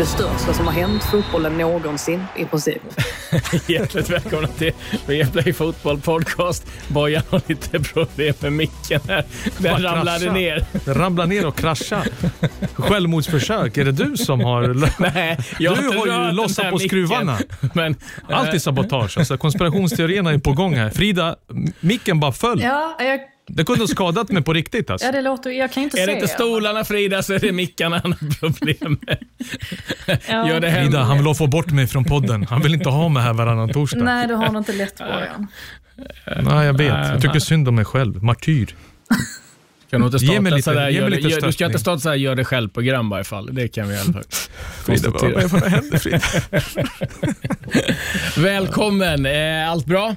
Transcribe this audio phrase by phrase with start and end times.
[0.00, 2.82] Det största som har hänt fotbollen någonsin i princip.
[3.68, 4.72] Hjärtligt välkomna till
[5.06, 6.66] Viaplay Fotboll Podcast.
[6.88, 9.24] Bojan har lite problem med micken här.
[9.58, 10.32] Den Bara ramlade krascha.
[10.32, 10.64] ner.
[10.84, 12.06] Den ramlar ner och kraschar.
[12.74, 13.76] Självmordsförsök.
[13.76, 14.90] Är det du som har...
[15.14, 16.88] Nej, jag Du inte har ju lossat på micken.
[16.88, 17.38] skruvarna.
[17.74, 17.96] Men,
[18.28, 19.18] Allt är sabotage.
[19.18, 20.90] Alltså, konspirationsteorierna är på gång här.
[20.90, 21.36] Frida,
[21.80, 22.60] micken bara föll.
[22.62, 23.20] Ja, jag,
[23.54, 24.90] Det kunde ha skadat mig på riktigt.
[24.90, 25.06] Alltså.
[25.06, 25.50] ja, det låter...
[25.50, 26.06] Jag kan inte är se.
[26.06, 29.18] det inte stolarna Frida så är det mickarna han har problem med.
[30.28, 30.48] Ja.
[30.48, 32.46] Gör det Frida, han vill få bort mig från podden.
[32.50, 33.98] Han vill inte ha mig här varannan torsdag.
[34.04, 35.46] Nej, Nej, du har det inte lätt Bojan.
[36.64, 36.88] jag vet.
[36.88, 38.22] Jag tycker synd om mig själv.
[38.22, 38.74] Martyr.
[39.90, 41.78] Kan du inte Ge mig starta lite- sådär, ge mig lite gör, du ska inte
[41.78, 43.54] starta såhär gör det själv-program i varje fall.
[43.54, 44.22] Det kan vi i alla fall
[44.84, 45.48] Frida, vad, konstatera.
[45.60, 46.20] vad händer Frida?
[48.36, 49.26] Välkommen!
[49.26, 50.16] Eh, allt bra?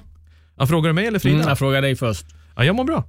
[0.57, 1.35] Jag frågar du mig eller Frida?
[1.35, 2.25] Mm, jag frågar dig först.
[2.55, 3.03] Ja, jag mår bra.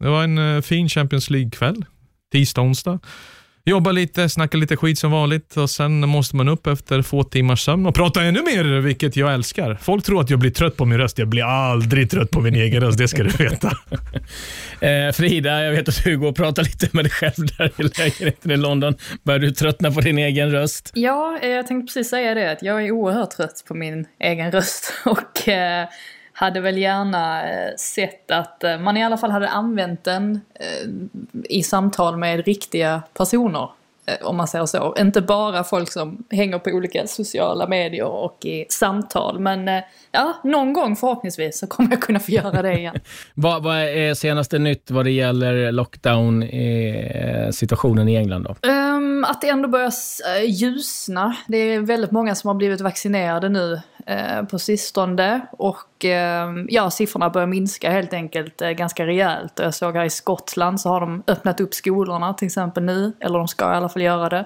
[0.00, 1.84] Det var en eh, fin Champions League-kväll.
[2.32, 3.00] Tisdag, onsdag.
[3.64, 7.64] Jobba lite, snacka lite skit som vanligt och sen måste man upp efter få timmars
[7.64, 9.78] sömn och prata ännu mer, vilket jag älskar.
[9.82, 11.18] Folk tror att jag blir trött på min röst.
[11.18, 13.70] Jag blir aldrig trött på min egen röst, det ska du veta.
[14.80, 17.82] Eh, Frida, jag vet att du går och pratar lite med dig själv där i
[17.82, 18.94] lägenheten i London.
[19.22, 20.90] Börjar du tröttna på din egen röst?
[20.94, 22.52] Ja, eh, jag tänkte precis säga det.
[22.52, 24.92] Att jag är oerhört trött på min egen röst.
[25.04, 25.88] Och eh,
[26.40, 30.88] hade väl gärna eh, sett att eh, man i alla fall hade använt den eh,
[31.44, 33.70] i samtal med riktiga personer.
[34.22, 34.94] Om man säger så.
[34.98, 39.40] Inte bara folk som hänger på olika sociala medier och i samtal.
[39.40, 43.00] Men ja, någon gång förhoppningsvis så kommer jag kunna få göra det igen.
[43.34, 48.44] Vad, vad är senaste nytt vad det gäller lockdown-situationen i England?
[48.44, 48.56] Då?
[48.68, 49.92] Ehm, att det ändå börjar
[50.44, 51.36] ljusna.
[51.48, 53.80] Det är väldigt många som har blivit vaccinerade nu
[54.10, 55.40] Eh, på sistone.
[55.52, 59.58] Och eh, ja, siffrorna börjar minska helt enkelt eh, ganska rejält.
[59.58, 63.12] Och Jag såg här i Skottland så har de öppnat upp skolorna till exempel nu.
[63.20, 64.44] Eller de ska i alla fall göra det.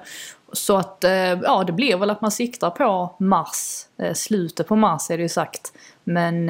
[0.52, 1.04] Så att
[1.42, 3.86] ja, det blir väl att man siktar på mars.
[4.14, 5.72] Slutet på mars är det ju sagt.
[6.04, 6.48] Men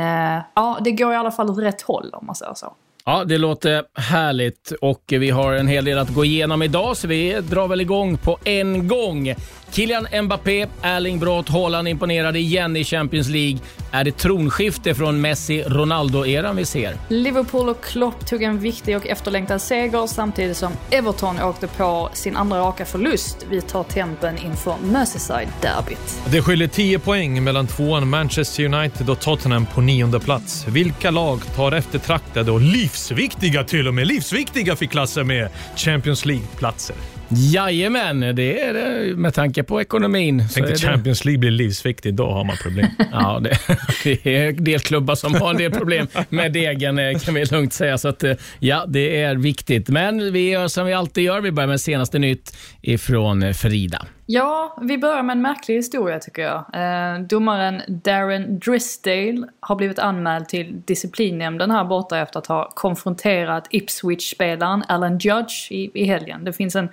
[0.54, 2.74] ja, det går i alla fall åt rätt håll om man säger så.
[3.06, 7.08] Ja, det låter härligt och vi har en hel del att gå igenom idag så
[7.08, 9.34] vi drar väl igång på en gång.
[9.72, 13.58] Kylian Mbappé, Erling Brott, Haaland imponerade igen i Champions League.
[13.94, 16.96] Är det tronskifte från Messi-Ronaldo-eran vi ser?
[17.08, 22.36] Liverpool och Klopp tog en viktig och efterlängtad seger samtidigt som Everton åkte på sin
[22.36, 23.46] andra raka förlust.
[23.50, 26.22] Vi tar tempen inför Merseyside-derbyt.
[26.26, 30.66] Det skiljer 10 poäng mellan tvåan Manchester United och Tottenham på nionde plats.
[30.68, 36.96] Vilka lag tar eftertraktade och livsviktiga, till och med livsviktiga för klasser med Champions League-platser?
[37.36, 40.44] Jajamän, det är det med tanke på ekonomin.
[40.54, 42.86] Tänk det- Champions League blir livsviktigt, då har man problem.
[43.12, 43.58] Ja, det,
[44.04, 47.44] det är en del klubbar som har en del problem med degen eh, kan vi
[47.44, 47.98] lugnt säga.
[47.98, 49.88] Så att, eh, ja, det är viktigt.
[49.88, 51.40] Men vi gör som vi alltid gör.
[51.40, 54.06] Vi börjar med senaste nytt ifrån eh, Frida.
[54.26, 56.64] Ja, vi börjar med en märklig historia tycker jag.
[56.72, 63.66] Eh, domaren Darren Drisdale har blivit anmäld till disciplinnämnden här borta efter att ha konfronterat
[63.70, 66.44] Ipswich-spelaren Alan Judge i, i helgen.
[66.44, 66.88] Det finns en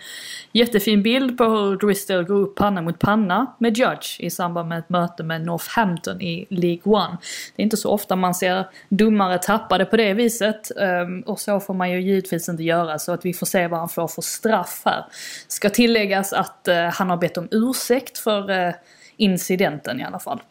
[0.52, 4.80] jättefin bild på hur Drisdale går upp panna mot panna med Judge i samband med
[4.80, 7.18] ett möte med Northampton i League One.
[7.56, 11.60] Det är inte så ofta man ser domare tappade på det viset eh, och så
[11.60, 14.22] får man ju givetvis inte göra så att vi får se vad han får för
[14.22, 15.06] straff här.
[15.48, 18.74] Ska tilläggas att eh, han har bett om ursäkt för eh,
[19.18, 20.42] incidenten i alla fall.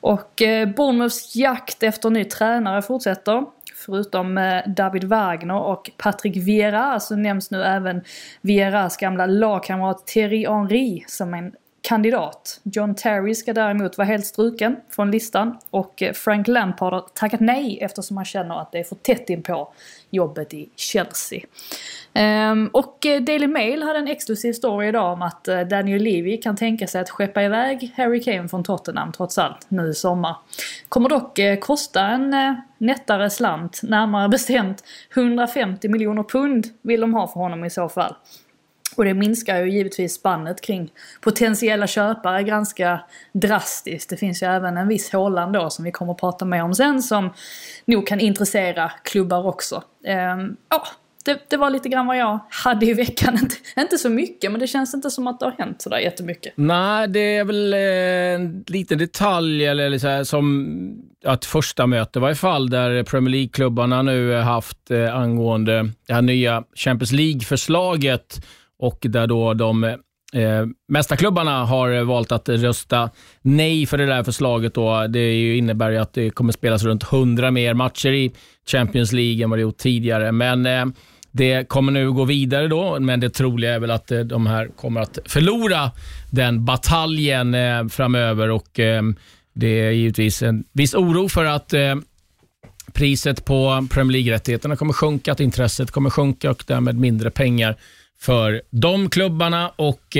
[0.00, 3.44] Och eh, Bournemouths jakt efter ny tränare fortsätter.
[3.74, 8.04] Förutom eh, David Wagner och Patrick Vieira så nämns nu även
[8.40, 11.52] Vieiras gamla lagkamrat Thierry Henry som en
[11.88, 12.60] kandidat.
[12.62, 17.78] John Terry ska däremot vara helt struken från listan och Frank Lampard har tackat nej
[17.82, 19.72] eftersom han känner att det är för tätt in på
[20.10, 21.40] jobbet i Chelsea.
[22.16, 26.36] Ehm, och eh, Daily Mail hade en exklusiv story idag om att eh, Daniel Levy
[26.36, 30.36] kan tänka sig att skeppa iväg Harry Kane från Tottenham trots allt nu i sommar.
[30.88, 32.34] Kommer dock eh, kosta en
[32.78, 34.84] nättare slant, närmare bestämt
[35.14, 38.14] 150 miljoner pund vill de ha för honom i så fall.
[38.96, 43.00] Och det minskar ju givetvis spannet kring potentiella köpare ganska
[43.32, 44.10] drastiskt.
[44.10, 46.74] Det finns ju även en viss Håland då som vi kommer att prata mer om
[46.74, 47.30] sen som
[47.84, 49.82] nog kan intressera klubbar också.
[50.04, 50.82] Ehm, ja,
[51.26, 53.34] det, det var lite grann vad jag hade i veckan.
[53.42, 56.52] Inte, inte så mycket men det känns inte som att det har hänt sådär jättemycket.
[56.56, 60.66] Nej, det är väl eh, en liten detalj eller så här, som
[61.26, 66.22] ett första möte i varje fall, där Premier League-klubbarna nu haft eh, angående det här
[66.22, 68.46] nya Champions League-förslaget
[68.78, 69.92] och där då de eh,
[70.34, 73.10] eh mästarklubbarna har valt att rösta
[73.42, 74.74] nej för det där förslaget.
[74.74, 75.06] Då.
[75.06, 78.32] Det innebär ju att det kommer spelas runt 100 mer matcher i
[78.70, 80.32] Champions League än vad det gjort tidigare.
[80.32, 80.84] Men eh,
[81.36, 84.68] det kommer nu gå vidare då, men det troliga är väl att eh, de här
[84.68, 85.90] kommer att förlora
[86.30, 89.16] den bataljen eh, framöver och ehm,
[89.52, 91.94] det är givetvis en viss oro för att eh,
[92.92, 97.76] priset på Premier League-rättigheterna kommer sjunka, att intresset kommer sjunka och därmed mindre pengar
[98.20, 100.16] för de klubbarna och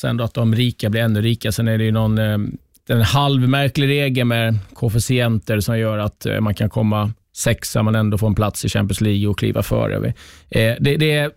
[0.00, 1.52] sen då att de rika blir ännu rikare.
[1.52, 6.70] Sen är det ju någon en halvmärklig regel med koefficienter som gör att man kan
[6.70, 10.12] komma sexa men ändå få en plats i Champions League och kliva före.
[10.50, 11.30] Eh, det, det,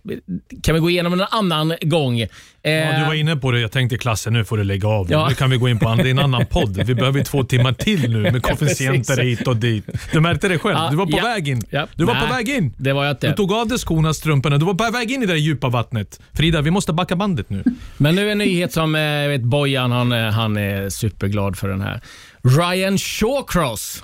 [0.64, 2.20] kan vi gå igenom en annan gång.
[2.20, 2.30] Eh,
[2.64, 3.60] ja, du var inne på det.
[3.60, 5.12] Jag tänkte klassen, nu får du lägga av.
[5.12, 5.28] Ja.
[5.30, 6.84] Nu kan vi gå in på en, en annan podd.
[6.86, 9.86] Vi behöver två timmar till nu med koefficienter hit och dit.
[10.12, 10.78] Du märkte det själv.
[10.90, 11.24] Du var på ja.
[11.24, 11.62] väg in.
[11.96, 12.74] Du var Nej, på väg in.
[12.78, 13.28] Det var jag inte.
[13.28, 14.58] Du tog av dig skorna, strumporna.
[14.58, 16.20] Du var på väg in i det djupa vattnet.
[16.34, 17.64] Frida, vi måste backa bandet nu.
[17.98, 22.02] Men nu en nyhet som jag vet, Bojan, han, han är superglad för den här.
[22.44, 24.04] Ryan Shawcross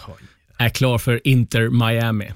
[0.65, 2.31] är klar för Inter Miami.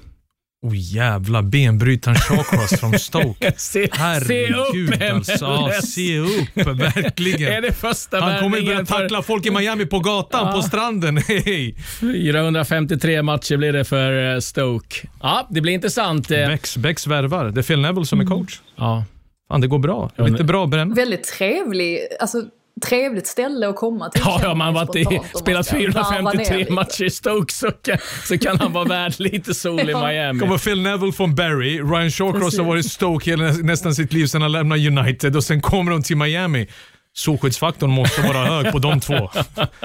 [0.62, 3.52] Oh jävla benbrytaren Shawcross från Stoke.
[3.56, 5.44] se, Herregud se upp, alltså.
[5.44, 7.52] Ja, se upp, verkligen.
[7.56, 10.52] är det första Han kommer börja tackla folk i Miami på gatan, ja.
[10.52, 11.16] på stranden.
[11.26, 11.74] Hey.
[12.00, 15.08] 453 matcher blir det för eh, Stoke.
[15.22, 16.30] Ja, det blir intressant.
[16.30, 16.48] Eh.
[16.48, 17.44] Becks, Becks värvar.
[17.44, 18.60] Det är Phil Neville som är coach.
[18.76, 19.04] Ja.
[19.48, 20.10] Fan, det går bra.
[20.18, 20.94] Lite bra bränna.
[20.94, 22.00] Väldigt trevlig.
[22.20, 22.42] Alltså,
[22.84, 24.22] trevligt ställe att komma till.
[24.24, 28.84] Ja, om han varit spelat 453 matcher i Stoke så kan, så kan han vara
[28.88, 30.40] värd lite sol i Miami.
[30.40, 34.26] Kommer Phil Neville från Barry, Ryan Shawcross har varit i Stoke hela, nästan sitt liv
[34.26, 36.68] sedan han lämnade United och sen kommer de till Miami.
[37.16, 39.30] Solskyddsfaktorn måste vara hög på de två.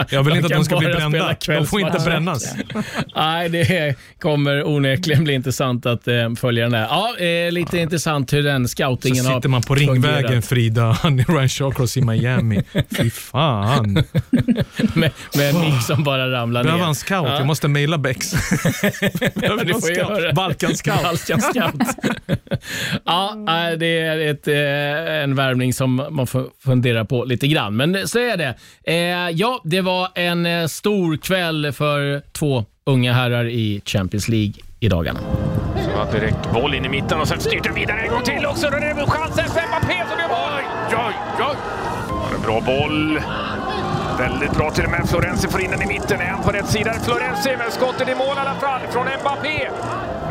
[0.10, 1.36] Jag vill inte att de ska bli brända.
[1.48, 2.56] De får inte brännas.
[3.16, 6.82] Nej, det kommer onekligen bli intressant att eh, följa den här.
[6.82, 7.84] Ja, eh, lite ja.
[7.84, 10.46] intressant hur den scoutingen har Så sitter man på Ringvägen, fungerat.
[10.46, 10.98] Frida,
[11.28, 12.64] Ryan Shawcross i Miami.
[12.98, 13.94] Fy fan.
[14.94, 16.72] med, med en mick som bara ramlar ner.
[16.72, 17.28] Behöver en scout?
[17.28, 17.38] Ja.
[17.38, 18.32] Jag måste mejla Bex.
[19.36, 20.36] Behöver du scout?
[20.36, 21.04] Balkan scout.
[21.04, 21.82] Balkan scout.
[23.06, 23.36] ja,
[23.80, 27.76] det är ett, eh, en värvning som man får fundera på lite grann.
[27.76, 28.56] Men så är det.
[28.84, 34.54] Eh, ja, det var en eh, stor kväll för två unga herrar i Champions League
[34.80, 35.20] i dagarna.
[35.86, 38.46] Så var direkt boll in i mitten och sen styrt den vidare en gång till
[38.46, 38.70] också.
[38.72, 40.62] Då är det chansen för Mbappé som gör mål!
[40.92, 41.56] Oj, oj, oj!
[42.46, 43.20] Bra boll.
[44.18, 45.10] Väldigt bra till och med.
[45.10, 46.22] Florenzi får in den i mitten.
[46.22, 46.94] En på rätt sida.
[46.94, 49.70] Florenzi med skottet i mål i alla fall från Mbappé.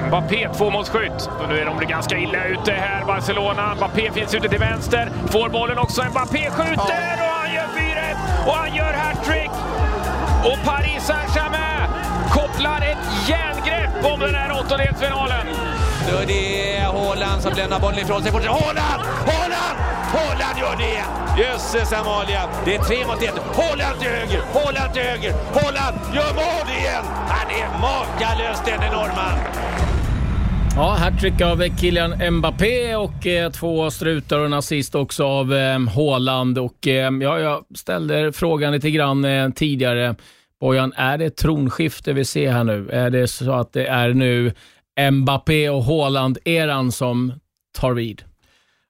[0.06, 1.30] Mbappé tvåmålsskytt.
[1.40, 3.74] Och nu är de ganska illa ute här, Barcelona.
[3.74, 5.10] Mbappé finns ute till vänster.
[5.30, 6.04] Får bollen också.
[6.10, 9.50] Mbappé skjuter och han gör 4-1 och han gör hattrick.
[10.44, 11.90] Och Paris Saint-Germain
[12.30, 15.46] kopplar ett järngrepp om den här åttondelsfinalen.
[16.08, 18.32] Då är det Haaland som lämnar bollen ifrån sig.
[18.32, 19.02] Haaland!
[19.30, 19.76] Haaland!
[20.14, 21.04] Haaland gör det!
[21.42, 22.42] Jösses Amalia!
[22.64, 23.38] Det är tre mot ett.
[23.56, 24.42] Haaland till höger!
[24.54, 25.32] Haaland till höger!
[25.54, 27.04] Haaland gör mål igen!
[27.28, 29.38] Han är makalös denne norrman!
[30.76, 35.88] Ja, hattrick av Kylian Mbappé och eh, två strutar och en assist också av eh,
[35.88, 36.58] Haaland.
[36.58, 40.14] Och, eh, ja, jag ställde frågan lite grann eh, tidigare.
[40.60, 42.90] Bojan, är det tronskifte vi ser här nu?
[42.90, 44.52] Är det så att det är nu
[45.12, 47.32] Mbappé och Haaland-eran som
[47.78, 48.22] tar vid?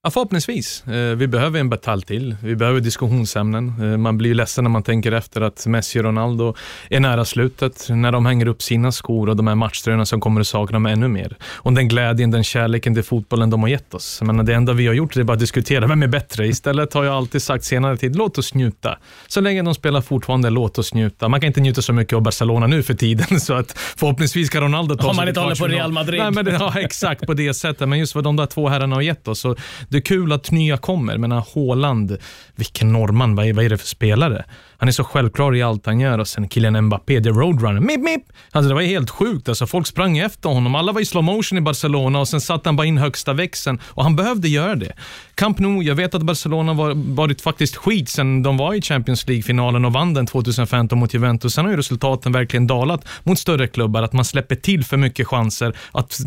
[0.02, 0.86] Ja, förhoppningsvis.
[0.86, 2.36] Eh, vi behöver en batalj till.
[2.42, 3.74] Vi behöver diskussionsämnen.
[3.82, 6.54] Eh, man blir ledsen när man tänker efter att Messi och Ronaldo
[6.90, 7.86] är nära slutet.
[7.88, 10.86] När de hänger upp sina skor och de här matchtröjorna som kommer att sakna dem
[10.86, 11.36] ännu mer.
[11.42, 14.20] Och den glädjen, den kärleken till fotbollen de har gett oss.
[14.22, 16.46] Men det enda vi har gjort är bara att diskutera, vem är bättre?
[16.46, 18.98] Istället har jag alltid sagt senare tid, låt oss njuta.
[19.28, 21.28] Så länge de spelar fortfarande, låt oss njuta.
[21.28, 24.60] Man kan inte njuta så mycket av Barcelona nu för tiden, så att förhoppningsvis ska
[24.60, 26.20] Ronaldo ta Om man inte håller på Real Madrid.
[26.20, 27.88] Nej, men det, ja, exakt på det sättet.
[27.88, 29.46] Men just vad de där två herrarna har gett oss.
[29.90, 32.16] Det är kul att nya kommer, men Haaland,
[32.56, 34.44] vilken norrman, vad är, vad är det för spelare?
[34.80, 37.80] Han är så självklar i allt han gör och sen killen Mbappé, the roadrunner.
[37.80, 38.22] Mip, mip.
[38.52, 39.48] Alltså det var helt sjukt.
[39.48, 40.74] Alltså folk sprang efter honom.
[40.74, 43.80] Alla var i slow motion i Barcelona och sen satte han bara in högsta växeln
[43.84, 44.92] och han behövde göra det.
[45.34, 49.28] Camp Nou, jag vet att Barcelona var, varit faktiskt skit sen de var i Champions
[49.28, 51.54] League-finalen och vann den 2015 mot Juventus.
[51.54, 55.26] Sen har ju resultaten verkligen dalat mot större klubbar, att man släpper till för mycket
[55.26, 56.18] chanser, att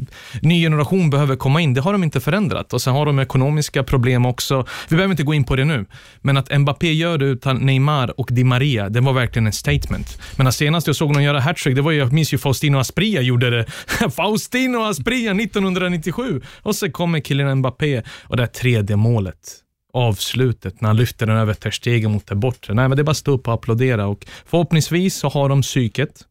[0.41, 1.73] ny generation behöver komma in.
[1.73, 4.65] Det har de inte förändrat och sen har de ekonomiska problem också.
[4.89, 5.85] Vi behöver inte gå in på det nu,
[6.21, 10.19] men att Mbappé gör det utan Neymar och Di Maria, det var verkligen en statement.
[10.37, 13.21] Men senast jag såg någon göra hattrick, det var ju, jag minns ju Faustino Aspria
[13.21, 13.65] gjorde det.
[14.15, 16.41] Faustino Aspria 1997!
[16.61, 19.59] Och så kommer killen Mbappé och det här tredje målet
[19.93, 22.73] avslutet när han lyfter den över Ter Stegen mot det bortre.
[22.73, 25.61] Nej, men det är bara att stå upp och applådera och förhoppningsvis så har de
[25.61, 26.25] psyket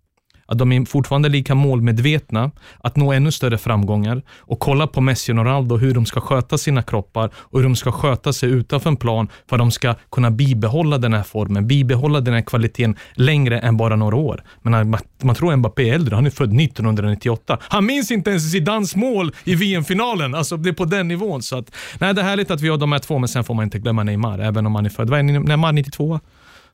[0.53, 5.33] att de är fortfarande lika målmedvetna, att nå ännu större framgångar och kolla på Messi
[5.33, 8.91] och Ronaldo, hur de ska sköta sina kroppar och hur de ska sköta sig utanför
[8.91, 12.97] en plan för att de ska kunna bibehålla den här formen, bibehålla den här kvaliteten
[13.15, 14.45] längre än bara några år.
[14.63, 17.59] Men man, man tror Mbappé är äldre, han är född 1998.
[17.61, 20.35] Han minns inte ens Zidanes mål i VM-finalen.
[20.35, 21.43] Alltså det är på den nivån.
[21.43, 23.55] Så att, nej, det är härligt att vi har de här två, men sen får
[23.55, 25.11] man inte glömma Neymar, även om han är född.
[25.11, 26.21] Vad är Neymar, 92?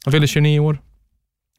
[0.04, 0.78] Han fyller 29 år.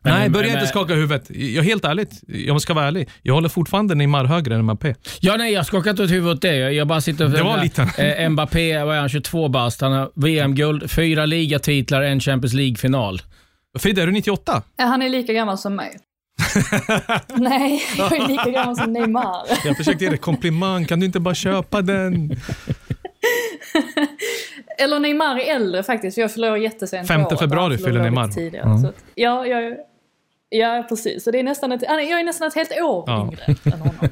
[0.03, 1.25] Men- Nej, börja men- inte skaka huvudet.
[1.29, 3.09] Jag, helt ärligt, jag ska vara ärlig.
[3.21, 4.95] Jag håller fortfarande Neymar högre än Mbappé.
[5.19, 6.55] Ja, nej, jag skakar inte åt huvudet åt det.
[6.55, 7.31] Jag, jag bara sitter och...
[7.31, 7.81] Det var lite.
[8.17, 9.81] Eh, Mbappé, vad är han, 22 bast.
[9.81, 13.21] Han har VM-guld, fyra ligatitlar, en Champions League-final.
[13.79, 14.63] Frida, är du 98?
[14.77, 15.97] Ja, Han är lika gammal som mig.
[17.35, 19.45] Nej, jag är lika gammal som Neymar.
[19.65, 20.85] Jag försökte ge dig komplimang.
[20.85, 22.31] Kan du inte bara köpa den?
[24.77, 27.39] Eller Neymar är äldre faktiskt, för jag fyller jättesent på Femte året.
[27.39, 28.27] februari Han fyller Neymar.
[28.27, 28.77] Tidigare, Mm.
[28.81, 29.75] så att, ja, ja,
[30.49, 31.23] ja, precis.
[31.23, 33.27] Så det är nästan ett, jag är nästan ett helt år Ja.
[33.27, 33.95] yngre än honom.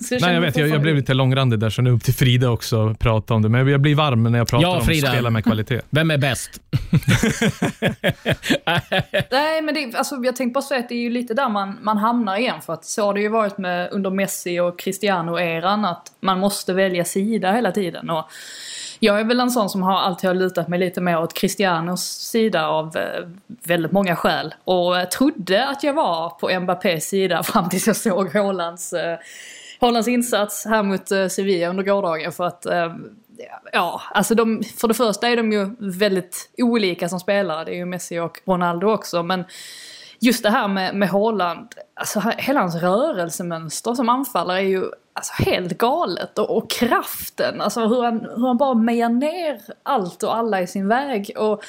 [0.00, 0.56] Så Nej, jag vet.
[0.56, 3.42] Jag, jag blev lite långrandig där, så nu upp till Frida också att prata om
[3.42, 3.48] det.
[3.48, 5.08] Men jag blir varm när jag pratar Ja, om Frida.
[5.08, 5.80] att spela med kvalitet.
[5.90, 6.60] Vem är bäst?
[9.30, 11.78] Nej, men det, alltså, jag tänkte bara säga att det är ju lite där man,
[11.82, 12.60] man hamnar igen.
[12.60, 15.84] För att så har det ju varit med under Messi och Cristiano-eran.
[15.84, 18.10] Att man måste välja sida hela tiden.
[18.10, 18.24] Och
[18.98, 22.02] jag är väl en sån som har alltid har lutat mig lite mer åt Cristianos
[22.02, 24.54] sida av eh, väldigt många skäl.
[24.64, 29.18] Och trodde att jag var på Mbappés sida fram tills jag såg Haalands, eh,
[29.80, 32.32] Hollands insats här mot eh, Sevilla under gårdagen.
[32.32, 32.66] För att
[33.72, 37.64] Ja, alltså de, för det första är de ju väldigt olika som spelare.
[37.64, 39.22] Det är ju Messi och Ronaldo också.
[39.22, 39.44] Men
[40.20, 44.84] just det här med, med Haaland, alltså hela hans rörelsemönster som anfallare är ju
[45.16, 46.38] alltså, helt galet.
[46.38, 50.66] Och, och kraften, alltså hur han, hur han bara mejar ner allt och alla i
[50.66, 51.32] sin väg.
[51.36, 51.62] Och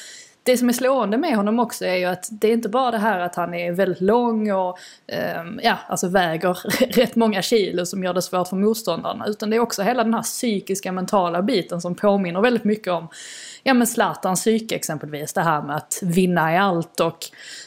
[0.47, 2.97] det som är slående med honom också är ju att det är inte bara det
[2.97, 4.77] här att han är väldigt lång och
[5.07, 6.57] ehm, ja, alltså väger
[6.95, 9.25] rätt många kilo som gör det svårt för motståndarna.
[9.27, 13.07] Utan det är också hela den här psykiska mentala biten som påminner väldigt mycket om
[13.63, 15.33] ja men Zlatans psyke exempelvis.
[15.33, 17.25] Det här med att vinna i allt och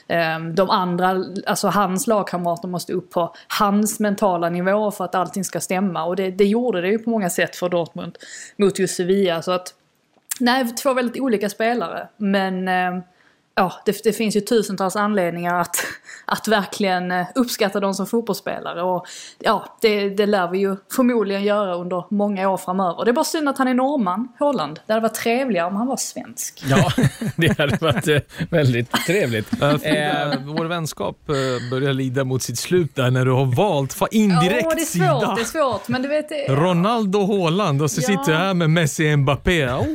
[0.09, 5.45] ehm, de andra, alltså hans lagkamrater måste upp på hans mentala nivå för att allting
[5.45, 6.05] ska stämma.
[6.05, 8.19] Och det, det gjorde det ju på många sätt för Dortmund
[8.57, 9.43] mot just Sevilla.
[9.43, 9.75] Så att
[10.41, 12.09] Nej, två väldigt olika spelare.
[12.17, 13.03] Men eh,
[13.55, 15.77] ja, det, det finns ju tusentals anledningar att,
[16.25, 18.83] att verkligen eh, uppskatta dem som fotbollsspelare.
[18.83, 19.07] Och
[19.39, 23.05] ja, det, det lär vi ju förmodligen göra under många år framöver.
[23.05, 24.81] Det är bara synd att han är norrman, Haaland.
[24.87, 26.63] Det hade varit trevligare om han var svensk.
[26.67, 26.93] Ja,
[27.37, 28.19] det hade varit eh,
[28.51, 29.49] väldigt trevligt.
[29.49, 31.35] Frida, vår vänskap eh,
[31.71, 35.21] börjar lida mot sitt slut där när du har valt indirekt Åh, det är sida.
[35.21, 35.89] svårt, det är svårt.
[35.89, 38.07] Men du vet, det, Ronaldo Haaland och så Ja.
[38.07, 39.67] sitter jag här med Messi Mbappé.
[39.67, 39.87] Oh,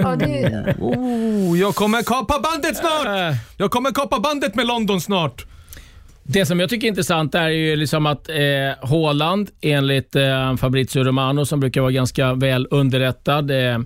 [0.00, 3.13] ja, det, oh, jag kommer kapa bandet snart!
[3.14, 5.44] Eh, jag kommer kapa bandet med London snart.
[6.22, 11.04] Det som jag tycker är intressant är ju liksom att eh, Haaland, enligt eh, Fabrizio
[11.04, 13.78] Romano, som brukar vara ganska väl underrättad, eh,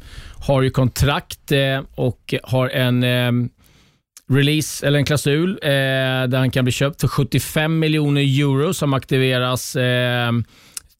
[0.46, 3.32] har ju kontrakt eh, och har en eh,
[4.32, 5.68] release, eller en klausul, eh,
[6.28, 10.32] där han kan bli köpt för 75 miljoner euro som aktiveras eh,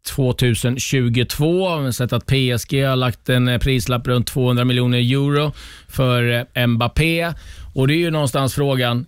[0.08, 1.78] 2022.
[1.78, 5.52] Vi har sett att PSG har lagt en eh, prislapp runt 200 miljoner euro
[5.88, 7.32] för eh, Mbappé.
[7.74, 9.06] Och det är ju någonstans frågan,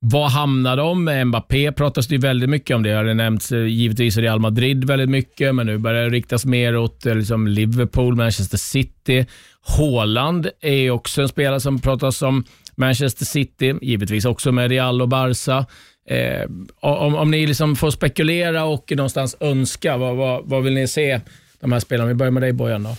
[0.00, 1.04] vad hamnar de?
[1.04, 2.90] Med Mbappé pratas det ju väldigt mycket om det.
[2.90, 7.04] Det har nämnts givetvis Real Madrid väldigt mycket, men nu börjar det riktas mer åt
[7.04, 9.26] liksom Liverpool, Manchester City.
[9.60, 12.44] Haaland är också en spelare som pratas om
[12.76, 15.66] Manchester City, givetvis också med Real och Barca.
[16.10, 16.50] Eh,
[16.80, 21.20] om, om ni liksom får spekulera och någonstans önska, vad, vad, vad vill ni se
[21.60, 22.08] de här spelarna?
[22.08, 22.96] Vi börjar med dig Bojan då.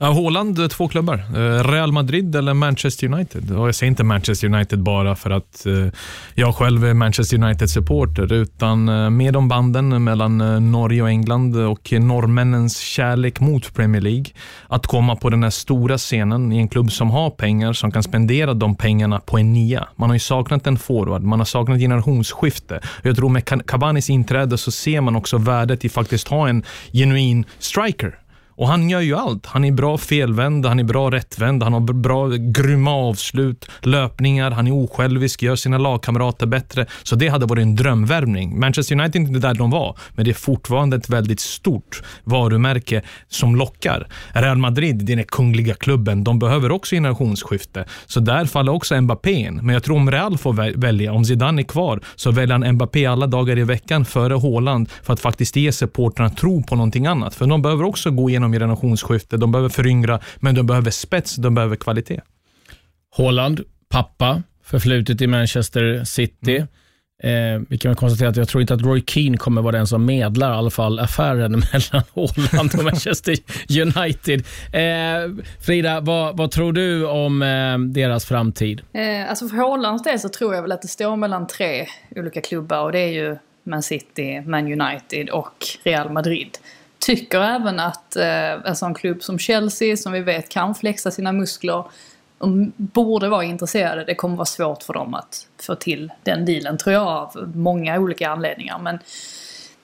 [0.00, 1.14] Ja, Haaland, eh, två klubbar.
[1.34, 3.50] Eh, Real Madrid eller Manchester United.
[3.50, 5.86] Och jag säger inte Manchester United bara för att eh,
[6.34, 8.84] jag själv är Manchester United-supporter, utan
[9.16, 10.38] med de banden mellan
[10.72, 14.24] Norge och England och norrmännens kärlek mot Premier League.
[14.68, 18.02] Att komma på den här stora scenen i en klubb som har pengar, som kan
[18.02, 19.88] spendera de pengarna på en nia.
[19.96, 22.80] Man har ju saknat en forward, man har saknat generationsskifte.
[23.02, 26.62] Jag tror med Ca- Cavanis inträde så ser man också värdet i faktiskt ha en
[26.92, 28.18] genuin striker.
[28.58, 29.46] Och han gör ju allt.
[29.46, 34.66] Han är bra felvänd, han är bra rättvänd, han har bra grymma avslut, löpningar, han
[34.66, 36.86] är osjälvisk, gör sina lagkamrater bättre.
[37.02, 38.60] Så det hade varit en drömvärvning.
[38.60, 43.02] Manchester United är inte där de var, men det är fortfarande ett väldigt stort varumärke
[43.28, 44.06] som lockar.
[44.32, 47.84] Real Madrid, den är kungliga klubben, de behöver också generationsskifte.
[48.06, 49.54] Så där faller också Mbappé in.
[49.54, 53.06] Men jag tror om Real får välja, om Zidane är kvar, så väljer han Mbappé
[53.06, 57.34] alla dagar i veckan före Haaland för att faktiskt ge supportrarna tro på någonting annat.
[57.34, 61.54] För de behöver också gå igenom generationsskifte, de behöver föryngra, men de behöver spets, de
[61.54, 62.20] behöver kvalitet.
[63.16, 66.66] Haaland, pappa, förflutet i Manchester City.
[67.22, 69.86] Eh, vi kan väl konstatera att jag tror inte att Roy Keane kommer vara den
[69.86, 73.36] som medlar i alla fall affären mellan Holland och Manchester
[73.82, 74.44] United.
[74.72, 78.80] Eh, Frida, vad, vad, tror du om eh, deras framtid?
[78.92, 81.86] Eh, alltså för Hollands del så tror jag väl att det står mellan tre
[82.16, 83.36] olika klubbar och det är ju
[83.66, 86.58] Man City, Man United och Real Madrid.
[86.98, 91.10] Tycker även att eh, alltså en sån klubb som Chelsea, som vi vet kan flexa
[91.10, 91.84] sina muskler,
[92.38, 94.04] de borde vara intresserade.
[94.04, 97.98] Det kommer vara svårt för dem att få till den dealen tror jag av många
[97.98, 98.78] olika anledningar.
[98.78, 98.98] Men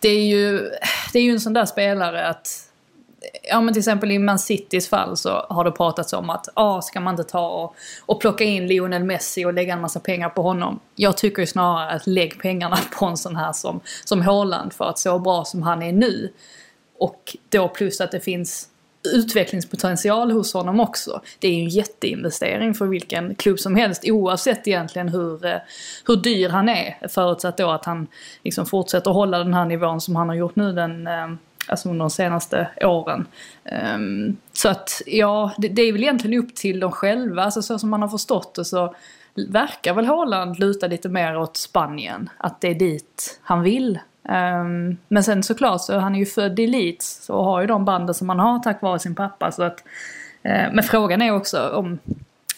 [0.01, 0.71] det är ju,
[1.13, 2.71] det är ju en sån där spelare att
[3.43, 6.83] Ja men till exempel i Man Citys fall så har det pratats om att ah,
[6.83, 10.29] ska man inte ta och, och plocka in Lionel Messi och lägga en massa pengar
[10.29, 10.81] på honom.
[10.95, 14.85] Jag tycker ju snarare att lägg pengarna på en sån här som, som Haaland för
[14.85, 16.33] att så bra som han är nu.
[16.99, 18.69] Och då plus att det finns
[19.13, 21.21] utvecklingspotential hos honom också.
[21.39, 25.59] Det är ju en jätteinvestering för vilken klubb som helst oavsett egentligen hur, eh,
[26.07, 27.09] hur dyr han är.
[27.09, 28.07] Förutsatt då att han
[28.43, 31.33] liksom fortsätter hålla den här nivån som han har gjort nu den, eh,
[31.67, 33.27] alltså under de senaste åren.
[33.65, 37.79] Ehm, så att ja, det, det, är väl egentligen upp till dem själva, alltså så
[37.79, 38.95] som man har förstått det så
[39.35, 42.31] verkar väl Haaland luta lite mer åt Spanien.
[42.39, 43.99] Att det är dit han vill.
[44.29, 47.85] Um, men sen såklart så han är ju född i Leeds och har ju de
[47.85, 49.53] banden som han har tack vare sin pappa.
[49.53, 49.85] Så att,
[50.49, 51.99] uh, men frågan är också om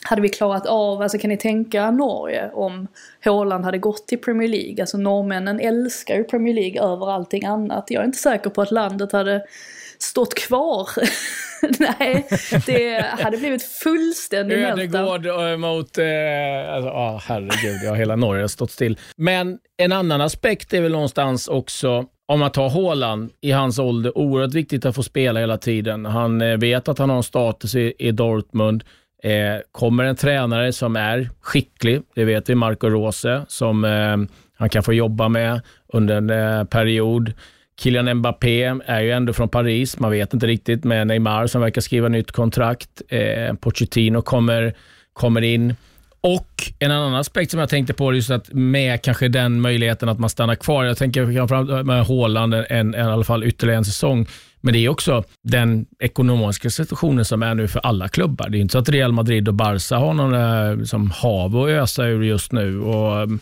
[0.08, 2.86] hade vi klarat av, alltså kan ni tänka Norge om
[3.24, 4.82] Haaland hade gått till Premier League?
[4.82, 7.84] Alltså norrmännen älskar ju Premier League över allting annat.
[7.88, 9.44] Jag är inte säker på att landet hade
[10.02, 10.88] stått kvar.
[11.78, 12.26] Nej,
[12.66, 15.98] det hade blivit fullständigt Ödegård eh, mot...
[15.98, 18.98] Eh, alltså, oh, herregud, ja, hela Norge har stått still.
[19.16, 24.18] Men en annan aspekt är väl någonstans också om man tar Haaland i hans ålder,
[24.18, 26.06] oerhört viktigt att få spela hela tiden.
[26.06, 28.84] Han eh, vet att han har en status i, i Dortmund.
[29.22, 34.16] Eh, kommer en tränare som är skicklig, det vet vi, Marco Rose, som eh,
[34.58, 35.60] han kan få jobba med
[35.92, 37.32] under en eh, period.
[37.80, 39.98] Kylian Mbappé är ju ändå från Paris.
[39.98, 43.02] Man vet inte riktigt med Neymar som verkar skriva nytt kontrakt.
[43.08, 44.74] Eh, Pochettino kommer,
[45.12, 45.74] kommer in.
[46.20, 50.08] Och en annan aspekt som jag tänkte på, är just att med kanske den möjligheten
[50.08, 50.84] att man stannar kvar.
[50.84, 54.26] Jag tänker framförallt med Haaland en, en, i alla fall ytterligare en säsong.
[54.60, 58.48] Men det är också den ekonomiska situationen som är nu för alla klubbar.
[58.48, 61.68] Det är inte så att Real Madrid och Barca har någon eh, som hav att
[61.68, 62.80] ösa ur just nu.
[62.80, 63.40] Och mm,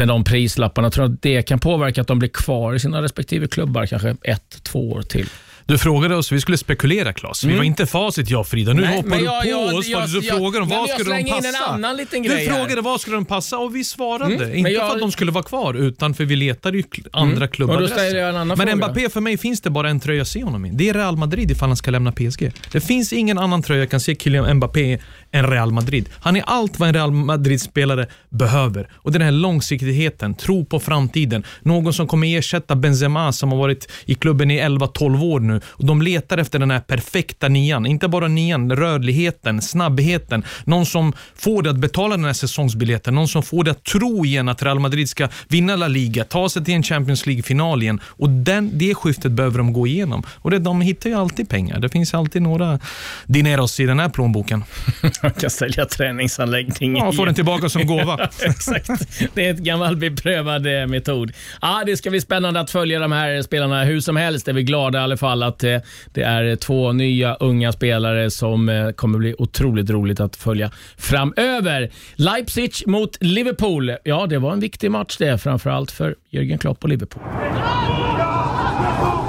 [0.00, 0.90] med de prislapparna.
[0.90, 4.62] Tror att det kan påverka att de blir kvar i sina respektive klubbar kanske ett,
[4.62, 5.26] två år till.
[5.66, 7.44] Du frågade oss, vi skulle spekulera Klas.
[7.44, 7.52] Mm.
[7.52, 8.72] Vi var inte facit jag Frida.
[8.72, 11.24] Nu Nej, hoppar du jag, på jag, oss jag, du frågade om vad skulle de
[11.30, 11.48] passa.
[11.48, 12.82] En annan liten du frågade här.
[12.82, 14.34] vad skulle de passa och vi svarade.
[14.34, 14.56] Mm.
[14.56, 17.48] Inte för att de skulle vara kvar, utan för vi letade ju andra mm.
[17.48, 18.44] klubbadresser.
[18.44, 18.76] Men fråga.
[18.76, 20.70] Mbappé, för mig finns det bara en tröja att se honom i.
[20.70, 22.52] Det är Real Madrid ifall han ska lämna PSG.
[22.72, 24.98] Det finns ingen annan tröja jag kan se Kylian Mbappé
[25.32, 26.08] än Real Madrid.
[26.20, 28.88] Han är allt vad en Real Madrid-spelare behöver.
[28.94, 31.44] Och Den här långsiktigheten, tro på framtiden.
[31.62, 35.60] Någon som kommer ersätta Benzema som har varit i klubben i 11-12 år nu.
[35.66, 37.86] Och De letar efter den här perfekta nian.
[37.86, 40.44] Inte bara nian, rörligheten, snabbheten.
[40.64, 43.14] Någon som får dig att betala den här säsongsbiljetten.
[43.14, 46.48] Någon som får dig att tro igen att Real Madrid ska vinna La Liga, ta
[46.48, 48.00] sig till en Champions League-final igen.
[48.04, 50.22] Och den, det skiftet behöver de gå igenom.
[50.28, 51.80] Och det, De hittar ju alltid pengar.
[51.80, 52.78] Det finns alltid några
[53.26, 54.64] dineros i den här plånboken.
[55.22, 56.96] Man kan sälja träningsanläggning.
[56.96, 58.28] Ja, få den tillbaka som gåva.
[58.42, 58.90] Exakt.
[59.34, 61.32] Det är ett gammal beprövad eh, metod.
[61.62, 63.84] Ja, det ska bli spännande att följa de här spelarna.
[63.84, 65.78] Hur som helst är vi glada i alla fall att eh,
[66.12, 71.90] det är två nya unga spelare som eh, kommer bli otroligt roligt att följa framöver.
[72.14, 73.92] Leipzig mot Liverpool.
[74.04, 77.22] Ja, det var en viktig match det, framförallt för Jürgen Klopp och Liverpool.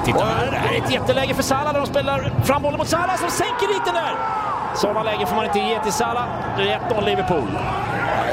[0.04, 2.88] Titta här, det här är ett jätteläge för Salah när de spelar fram bollen mot
[2.88, 4.51] Salah som sänker dit den där.
[4.74, 6.24] Sådana lägen får man inte ge till Salah.
[6.56, 7.48] Det är 1-0 Liverpool.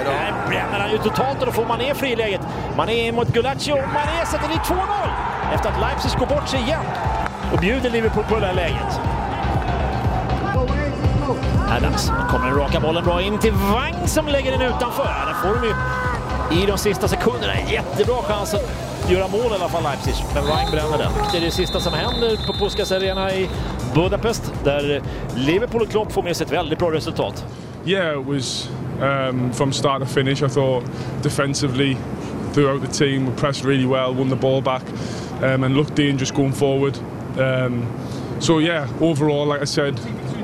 [0.06, 2.42] Där bränner han ju totalt och då får man ner friläget.
[2.78, 4.78] Man är mot Gulaccio och Mané sätter dit 2-0
[5.54, 6.84] efter att Leipzig går bort sig igen
[7.54, 9.00] och bjuder Liverpool på det där läget.
[11.78, 15.04] Adams kommer den raka bollen bra in till Wang som lägger den utanför.
[15.04, 15.74] Där får de ju
[16.52, 20.14] i de sista sekunderna en jättebra chans att göra mål i alla fall Leipzig.
[20.34, 21.12] Men Wang bränner den.
[21.32, 23.50] Det är det sista som händer på Puskas Arena i
[23.96, 25.02] Budapest där
[25.36, 27.46] Liverpool och Klopp får med sig ett väldigt bra resultat.
[27.86, 28.70] Yeah, it was
[29.02, 30.44] um, from start to finish.
[30.44, 30.84] I thought
[31.24, 31.98] defensively
[32.54, 34.84] throughout the team we pressed really well, won the ball back
[35.42, 36.98] um, and looked dangerous going forward.
[37.38, 37.86] Um,
[38.40, 40.00] so yeah, overall, like I said,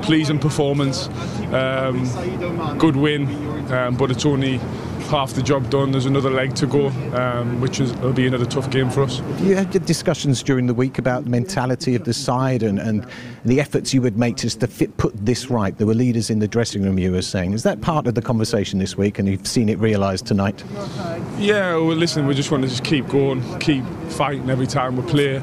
[0.06, 1.08] pleasing performance,
[1.52, 3.26] um, good win,
[3.72, 4.60] um, but it's only
[5.06, 5.92] half the job done.
[5.92, 9.20] There's another leg to go, um, which is, will be another tough game for us.
[9.40, 13.06] You had discussions during the week about the mentality of the side and, and
[13.44, 15.76] the efforts you would make just to fit, put this right.
[15.76, 17.52] There were leaders in the dressing room, you were saying.
[17.52, 20.62] Is that part of the conversation this week and you've seen it realised tonight?
[21.38, 25.02] Yeah, well, listen, we just want to just keep going, keep fighting every time we
[25.10, 25.36] play.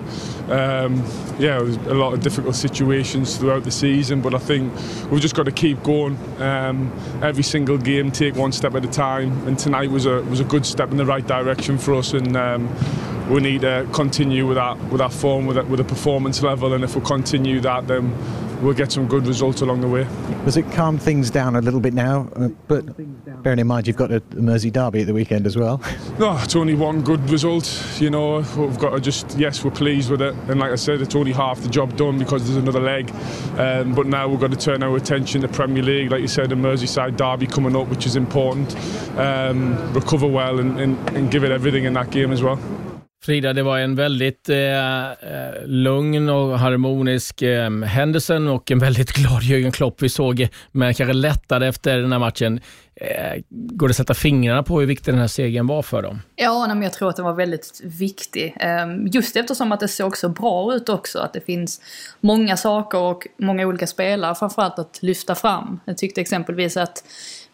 [0.50, 0.98] Um,
[1.40, 5.36] yeah, there's a lot of difficult situations throughout the season, but I think we've just
[5.36, 6.18] got to keep going.
[6.42, 10.40] Um, every single game, take one step at a time, and tonight was a was
[10.40, 12.70] a good step in the right direction for us, and um,
[13.30, 16.74] we need to continue with that with that form, with that, with a performance level,
[16.74, 18.14] and if we continue that, then
[18.64, 20.08] we'll get some good results along the way.
[20.46, 22.30] Does it calm things down a little bit now?
[22.36, 25.82] Uh, but bearing in mind you've got a Mersey derby at the weekend as well.
[26.20, 27.66] No, it's only one good result.
[28.00, 31.02] You know, we've got to just yes, we're pleased with it, and like I said,
[31.02, 33.10] it's only half the job done because there's another leg.
[33.58, 36.52] Um, but now we've got to turn our attention to Premier League, like you said,
[36.52, 38.76] a Merseyside derby coming up, which is important.
[39.18, 42.60] Um, recover well and, and, and give it everything in that game as well.
[43.26, 45.14] Frida, det var en väldigt eh, eh
[45.66, 50.94] lugn och harmonisk eh, Henderson och en väldigt glad Jürgen Klopp vi såg, eh, men
[50.94, 52.60] kanske lättade efter den här matchen.
[52.96, 56.22] Eh, går det att sätta fingrarna på hur viktig den här segern var för dem?
[56.36, 58.56] Ja, men jag tror att den var väldigt viktig.
[58.60, 61.20] Eh, just eftersom att det såg så bra ut också.
[61.20, 61.82] Att det finns
[62.20, 65.80] många saker och många olika spelare framförallt att lyfta fram.
[65.86, 67.04] Jag tyckte exempelvis att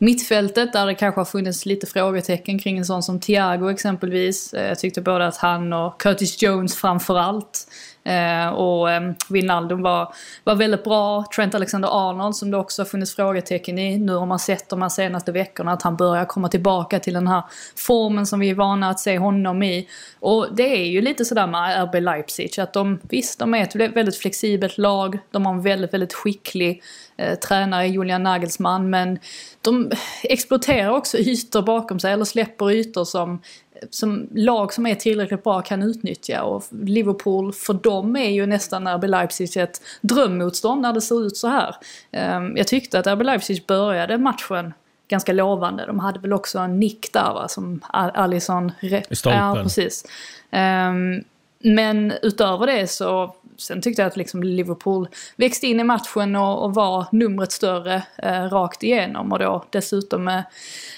[0.01, 4.53] mittfältet, där det kanske har funnits lite frågetecken kring en sån som Thiago exempelvis.
[4.53, 7.67] Eh, jag tyckte både att han och Curtis Jones framförallt
[8.03, 11.25] eh, och eh, Wijnaldum var, var väldigt bra.
[11.35, 13.97] Trent Alexander-Arnold som det också har funnits frågetecken i.
[13.97, 17.27] Nu har man sett de här senaste veckorna att han börjar komma tillbaka till den
[17.27, 17.43] här
[17.75, 19.87] formen som vi är vana att se honom i.
[20.19, 23.75] Och det är ju lite sådär med RB Leipzig att de, visst de är ett
[23.75, 25.19] väldigt flexibelt lag.
[25.31, 26.83] De har en väldigt, väldigt skicklig
[27.19, 29.19] eh, tränare Julian Nagelsmann men
[29.61, 29.91] de
[30.23, 33.41] exploaterar också ytor bakom sig eller släpper ytor som
[33.89, 36.43] som lag som är tillräckligt bra kan utnyttja.
[36.43, 41.37] Och Liverpool, för dem är ju nästan RB Leipzig ett drömmotstånd när det ser ut
[41.37, 41.75] så här.
[42.11, 44.73] Ehm, jag tyckte att RB Leipzig började matchen
[45.07, 45.85] ganska lovande.
[45.85, 48.71] De hade väl också en nick där va, som Alisson...
[48.81, 49.41] I stolpen.
[49.41, 50.05] Ja, precis.
[50.51, 51.23] Ehm,
[51.59, 56.63] men utöver det så sen tyckte jag att liksom Liverpool växte in i matchen och,
[56.63, 59.31] och var numret större eh, rakt igenom.
[59.31, 60.43] Och då dessutom med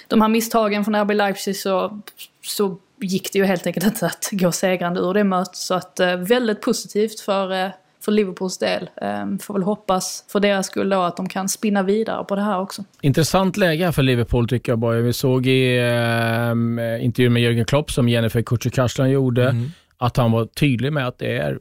[0.07, 2.01] de här misstagen från RB Leipzig så
[2.41, 5.55] så gick det ju helt enkelt inte att gå segrande ur det mötet.
[5.55, 7.69] Så att eh, väldigt positivt för, eh,
[8.01, 8.89] för Liverpools del.
[9.01, 12.41] Eh, får väl hoppas för deras skull då att de kan spinna vidare på det
[12.41, 12.83] här också.
[13.01, 14.97] Intressant läge för Liverpool tycker jag bara.
[14.97, 19.71] Vi såg i eh, intervjun med Jürgen Klopp som Jennifer Kücükaslan gjorde mm.
[19.97, 21.59] att han var tydlig med att det är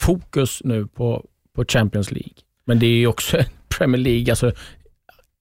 [0.00, 2.34] fokus nu på, på Champions League.
[2.64, 3.36] Men det är ju också
[3.78, 4.32] Premier League.
[4.32, 4.52] Alltså,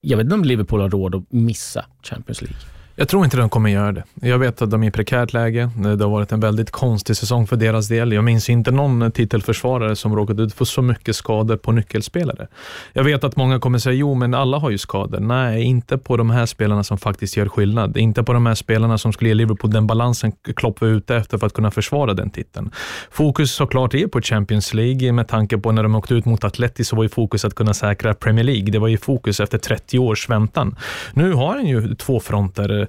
[0.01, 2.59] jag vet inte om Liverpool har råd att missa Champions League.
[2.99, 4.03] Jag tror inte de kommer göra det.
[4.21, 5.69] Jag vet att de är i prekärt läge.
[5.97, 8.13] Det har varit en väldigt konstig säsong för deras del.
[8.13, 12.47] Jag minns inte någon titelförsvarare som råkat ut för så mycket skador på nyckelspelare.
[12.93, 15.19] Jag vet att många kommer säga, jo men alla har ju skador.
[15.19, 17.97] Nej, inte på de här spelarna som faktiskt gör skillnad.
[17.97, 21.37] Inte på de här spelarna som skulle ge Liverpool den balansen Klopp var ute efter
[21.37, 22.71] för att kunna försvara den titeln.
[23.11, 26.83] Fokus såklart är på Champions League med tanke på när de åkte ut mot Atleti
[26.83, 28.71] så var ju fokus att kunna säkra Premier League.
[28.71, 30.75] Det var ju fokus efter 30 års väntan.
[31.13, 32.88] Nu har han ju två fronter eh,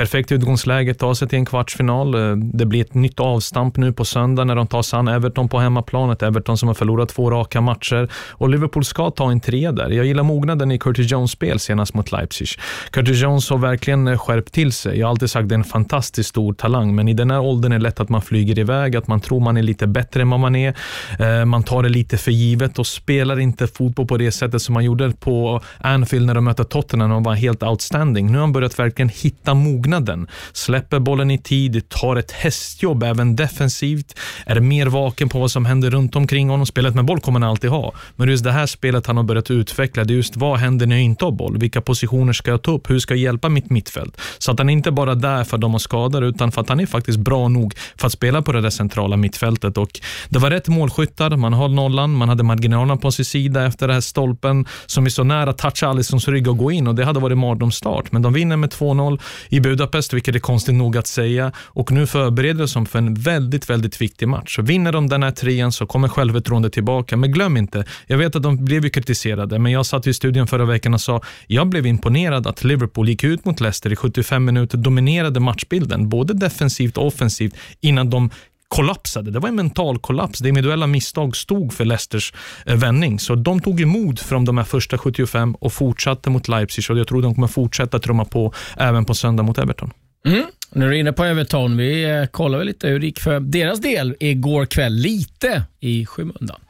[0.00, 2.14] perfekt utgångsläge, ta sig till en kvartsfinal.
[2.14, 5.48] Eh, det blir ett nytt avstamp nu på söndag när de tar sig an Everton
[5.48, 6.22] på hemmaplanet.
[6.22, 9.90] Everton som har förlorat två raka matcher och Liverpool ska ta en tre där.
[9.90, 12.48] Jag gillar mognaden i Curtis Jones spel senast mot Leipzig.
[12.90, 14.98] Curtis Jones har verkligen eh, skärpt till sig.
[14.98, 17.40] Jag har alltid sagt att det är en fantastiskt stor talang, men i den här
[17.40, 20.22] åldern är det lätt att man flyger iväg, att man tror man är lite bättre
[20.22, 20.74] än vad man är.
[21.18, 24.72] Eh, man tar det lite för givet och spelar inte fotboll på det sättet som
[24.72, 28.26] man gjorde på Anfield när de mötte Tottenham och var helt outstanding.
[28.26, 30.26] Nu har han börjat verkligen hitta mognaden mognaden.
[30.52, 35.64] Släpper bollen i tid, tar ett hästjobb även defensivt, är mer vaken på vad som
[35.64, 36.66] händer runt omkring honom.
[36.66, 39.50] Spelet med boll kommer han alltid ha, men just det här spelet han har börjat
[39.50, 41.58] utveckla, det är just vad händer när jag inte har boll?
[41.58, 42.90] Vilka positioner ska jag ta upp?
[42.90, 44.20] Hur ska jag hjälpa mitt mittfält?
[44.38, 46.80] Så att han inte bara där för att de har skador, utan för att han
[46.80, 49.78] är faktiskt bra nog för att spela på det där centrala mittfältet.
[49.78, 53.86] Och det var rätt målskyttar, man har nollan, man hade marginalerna på sin sida efter
[53.86, 56.94] den här stolpen som är så nära att toucha Alissons rygg och gå in och
[56.94, 58.12] det hade varit mardrömsstart.
[58.12, 61.52] Men de vinner med 2-0 i Budapest, vilket är konstigt nog att säga.
[61.58, 64.56] Och nu förbereder de sig för en väldigt, väldigt viktig match.
[64.56, 67.16] Så vinner de den här trean så kommer självförtroendet tillbaka.
[67.16, 70.46] Men glöm inte, jag vet att de blev ju kritiserade, men jag satt i studion
[70.46, 74.44] förra veckan och sa, jag blev imponerad att Liverpool gick ut mot Leicester i 75
[74.44, 78.30] minuter, dominerade matchbilden, både defensivt och offensivt, innan de
[78.70, 79.30] kollapsade.
[79.30, 80.38] Det var en mental kollaps.
[80.38, 82.32] Det individuella misstag stod för Leicesters
[82.66, 83.18] eh, vändning.
[83.18, 87.08] Så de tog emot från de här första 75 och fortsatte mot Leipzig och jag
[87.08, 89.92] tror de kommer fortsätta trumma på även på söndag mot Everton.
[90.26, 90.44] Mm.
[90.72, 91.76] Nu är du inne på Everton.
[91.76, 94.92] Vi eh, kollar väl lite hur det gick för deras del igår kväll.
[94.92, 96.60] Lite i skymundan.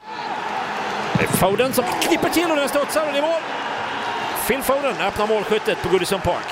[1.18, 3.40] Det är Foden som klipper till och den studsar och det är mål.
[4.48, 6.46] Phil Foden öppnar målskyttet på Goodison Park.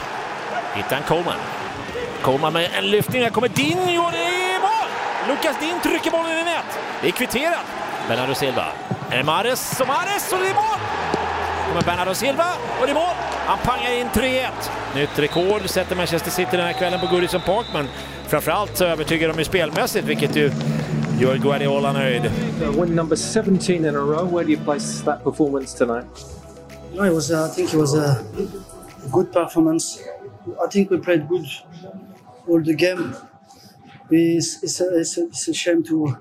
[0.75, 1.39] Hittar en Coleman.
[2.23, 3.23] Coleman med en lyftning.
[3.23, 4.48] Där kommer Dinho det
[5.29, 6.71] Lucas Din trycker bollen i nät.
[7.03, 7.67] Det är kvitterat.
[8.09, 8.67] Bernardo Silva.
[9.11, 10.79] Är Mares och Mares och det är mål!
[11.69, 12.47] kommer Bernardo Silva
[12.81, 13.15] och det är mål!
[13.47, 14.49] Han pangar in 3-1.
[14.95, 17.87] Nytt rekord sätter Manchester City den här kvällen på Goodison Park, men
[18.27, 20.53] framförallt så övertygar de ju spelmässigt, vilket ju
[21.21, 22.23] gör Guardiola nöjd.
[22.61, 24.33] Win number 17 in a row.
[24.33, 26.07] Where do you place that performance tonight?
[26.95, 27.31] No, it was.
[27.31, 28.17] Uh, I think it was a
[29.11, 29.99] good performance.
[30.65, 31.47] I think we played good
[32.49, 33.15] all the game.
[34.11, 36.19] It's, it's, a, it's, a, it's a shame to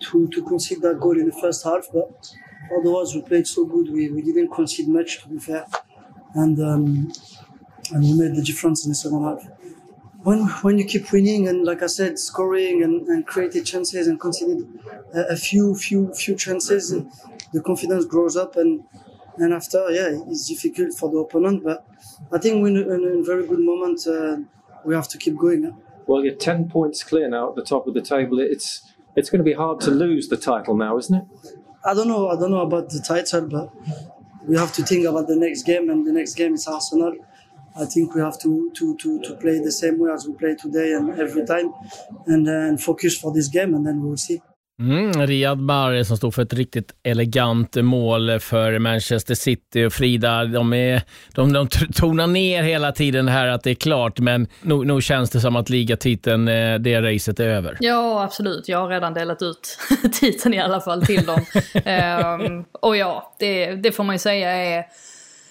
[0.00, 2.34] to to concede that goal in the first half, but
[2.78, 3.90] otherwise we played so good.
[3.92, 5.66] We, we didn't concede much, to be fair,
[6.34, 7.12] and um,
[7.92, 9.42] and we made the difference in the second half.
[10.22, 14.18] When when you keep winning and like I said, scoring and, and created chances and
[14.18, 14.66] conceded
[15.14, 16.94] a, a few few few chances,
[17.52, 18.84] the confidence grows up and
[19.36, 21.86] and after yeah it's difficult for the opponent, but
[22.32, 24.06] I think we're in a, very good moment.
[24.06, 24.38] Uh,
[24.84, 25.64] we have to keep going.
[25.64, 25.83] Yeah?
[26.06, 28.38] Well, you're 10 points clear now at the top of the table.
[28.38, 28.82] It's
[29.16, 31.24] it's going to be hard to lose the title now, isn't it?
[31.84, 32.28] I don't know.
[32.28, 33.70] I don't know about the title, but
[34.46, 37.14] we have to think about the next game, and the next game is Arsenal.
[37.76, 40.54] I think we have to to, to, to play the same way as we play
[40.56, 41.72] today and every time,
[42.26, 44.40] and, and focus for this game, and then we will see.
[44.80, 49.84] Mm, Riyad Mahrez som stod för ett riktigt elegant mål för Manchester City.
[49.84, 51.02] Och Frida, de, är,
[51.34, 55.30] de, de tonar ner hela tiden här att det är klart, men nog, nog känns
[55.30, 57.76] det som att ligatiteln, eh, det racet är över.
[57.80, 58.68] Ja, absolut.
[58.68, 59.78] Jag har redan delat ut
[60.12, 61.44] titeln i alla fall till dem.
[62.40, 64.84] um, och ja, det, det får man ju säga är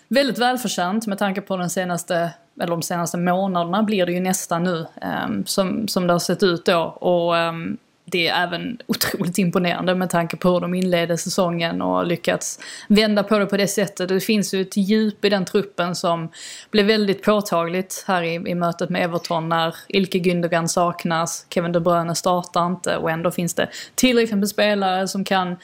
[0.08, 4.64] väldigt välförtjänt med tanke på den senaste eller de senaste månaderna blir det ju nästan
[4.64, 4.86] nu,
[5.26, 6.82] um, som, som det har sett ut då.
[6.82, 7.78] Och um,
[8.14, 13.24] det är även otroligt imponerande med tanke på hur de inledde säsongen och lyckats vända
[13.24, 14.10] på det på det sättet.
[14.10, 16.32] Det finns ju ett djup i den truppen som
[16.72, 21.80] blev väldigt påtagligt här i, i mötet med Everton när Ilke Gündogan saknas, Kevin De
[21.80, 25.58] Bruyne startar inte och ändå finns det tillräckligt med spelare som kan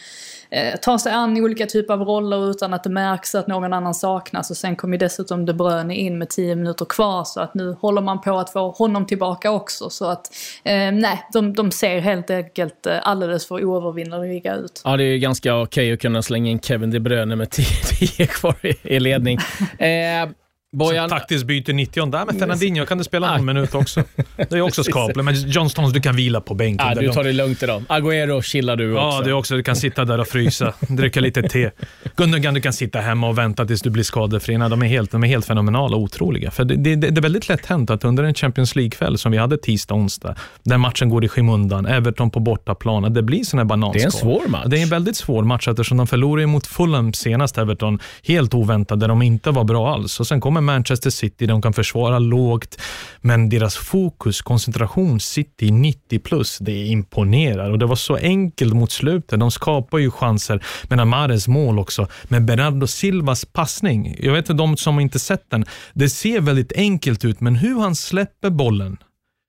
[0.52, 3.74] eh, ta sig an i olika typer av roller utan att det märks att någon
[3.74, 4.50] annan saknas.
[4.50, 7.76] Och sen kommer ju dessutom De Bruyne in med 10 minuter kvar så att nu
[7.82, 9.90] håller man på att få honom tillbaka också.
[9.90, 10.28] Så att
[10.64, 14.82] eh, nej, de, de ser helt enkelt eh, alldeles för oövervinneliga ut.
[14.84, 18.56] Ja, det är ganska okej att kunna slänga in Kevin De Bruyne med 10 kvar
[18.62, 19.40] i, i ledning.
[19.80, 20.30] Eh,
[20.72, 21.10] Bojan...
[21.10, 24.04] taktiskt byte 90 där med Fernandinho kan du spela någon minut också.
[24.36, 26.88] Det är också skapligt, men John Stones du kan vila på bänken.
[26.88, 27.84] Ja, du tar det lugnt idag.
[27.90, 29.18] Agüero chillar du också.
[29.18, 29.56] Ja, du också.
[29.56, 31.72] Du kan sitta där och frysa, dricka lite te.
[32.16, 34.58] Gundogan, du kan sitta hemma och vänta tills du blir skadefri.
[34.58, 36.52] de, är helt, de är helt fenomenala och otroliga.
[36.52, 39.38] För det, det, det är väldigt lätt hänt att under en Champions League-kväll som vi
[39.38, 43.58] hade tisdag och onsdag, där matchen går i skymundan, Everton på bortaplan, det blir sån
[43.58, 43.94] här bananskal.
[43.94, 44.66] Det är en svår match.
[44.68, 49.00] Det är en väldigt svår match eftersom de förlorade mot Fulham senast, Everton, helt oväntat,
[49.00, 50.20] där de inte var bra alls.
[50.20, 52.82] Och sen kommer med Manchester City City, de kan försvara lågt,
[53.22, 57.72] men deras fokus, koncentration, City 90 plus, det imponerar.
[57.72, 59.40] Och det var så enkelt mot slutet.
[59.40, 62.08] De skapar ju chanser, men Amares mål också.
[62.24, 66.74] Men Bernardo Silvas passning, jag vet inte de som inte sett den, det ser väldigt
[66.76, 68.98] enkelt ut, men hur han släpper bollen,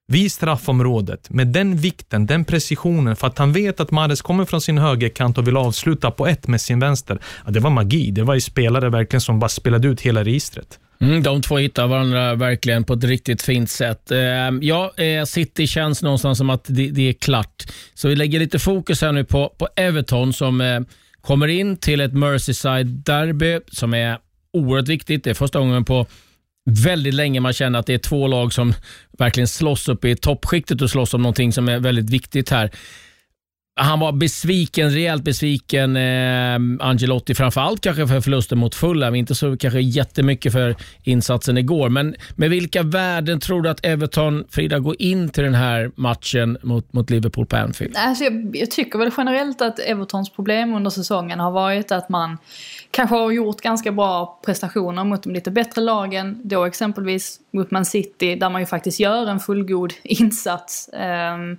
[0.07, 4.61] vid straffområdet med den vikten, den precisionen, för att han vet att Mares kommer från
[4.61, 7.19] sin högerkant och vill avsluta på ett med sin vänster.
[7.45, 8.11] Ja, det var magi.
[8.11, 10.79] Det var ju spelare verkligen som bara spelade ut hela registret.
[11.01, 14.11] Mm, de två hittar varandra verkligen på ett riktigt fint sätt.
[14.11, 14.19] Eh,
[14.61, 17.63] ja, eh, City känns någonstans som att det, det, är klart.
[17.93, 20.79] Så vi lägger lite fokus här nu på, på Everton som eh,
[21.21, 24.17] kommer in till ett Merseyside-derby som är
[24.53, 25.23] oerhört viktigt.
[25.23, 26.05] Det är första gången på
[26.69, 28.73] väldigt länge man känner att det är två lag som
[29.17, 32.71] verkligen slåss upp i toppskiktet och slåss om någonting som är väldigt viktigt här.
[33.81, 39.15] Han var besviken, rejält besviken, eh, Angelotti, framförallt kanske för förlusten mot Fulham.
[39.15, 41.89] Inte så kanske jättemycket för insatsen igår.
[41.89, 46.57] Men med vilka värden tror du att Everton, Frida, går in till den här matchen
[46.63, 47.95] mot, mot Liverpool på Anfield?
[47.97, 52.37] Alltså jag, jag tycker väl generellt att Evertons problem under säsongen har varit att man
[52.91, 56.41] kanske har gjort ganska bra prestationer mot de lite bättre lagen.
[56.43, 60.89] Då exempelvis mot Man City, där man ju faktiskt gör en fullgod insats.
[60.93, 61.57] Um,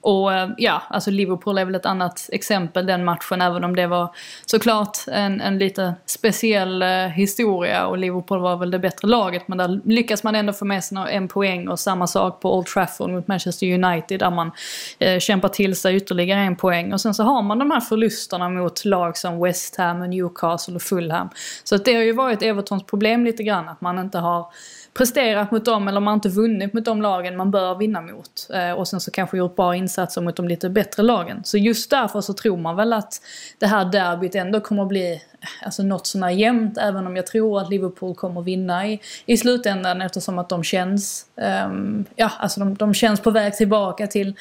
[0.00, 3.86] och eh, ja, alltså Liverpool är väl ett annat exempel den matchen, även om det
[3.86, 4.14] var
[4.46, 9.48] såklart en, en lite speciell eh, historia och Liverpool var väl det bättre laget.
[9.48, 12.66] Men där lyckas man ändå få med sig en poäng och samma sak på Old
[12.66, 14.50] Trafford mot Manchester United där man
[14.98, 16.92] eh, kämpar till sig ytterligare en poäng.
[16.92, 20.74] Och sen så har man de här förlusterna mot lag som West Ham, och Newcastle
[20.74, 21.28] och Fulham.
[21.64, 24.46] Så att det har ju varit Evertons problem lite grann, att man inte har
[24.94, 28.50] presterat mot dem eller man har inte vunnit mot de lagen man bör vinna mot.
[28.54, 31.44] Eh, och sen så kanske gjort bra insatser mot de lite bättre lagen.
[31.44, 33.22] Så just därför så tror man väl att
[33.58, 35.22] det här derbyt ändå kommer att bli
[35.62, 40.02] alltså något sånär jämnt även om jag tror att Liverpool kommer vinna i, i slutändan
[40.02, 41.26] eftersom att de känns,
[41.66, 44.34] um, ja alltså de, de känns på väg tillbaka till,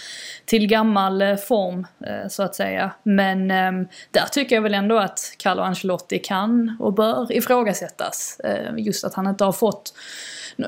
[0.45, 2.91] till gammal uh, form uh, så att säga.
[3.03, 8.41] Men um, där tycker jag väl ändå att Carlo Ancelotti kan och bör ifrågasättas.
[8.45, 9.93] Uh, just att han inte har fått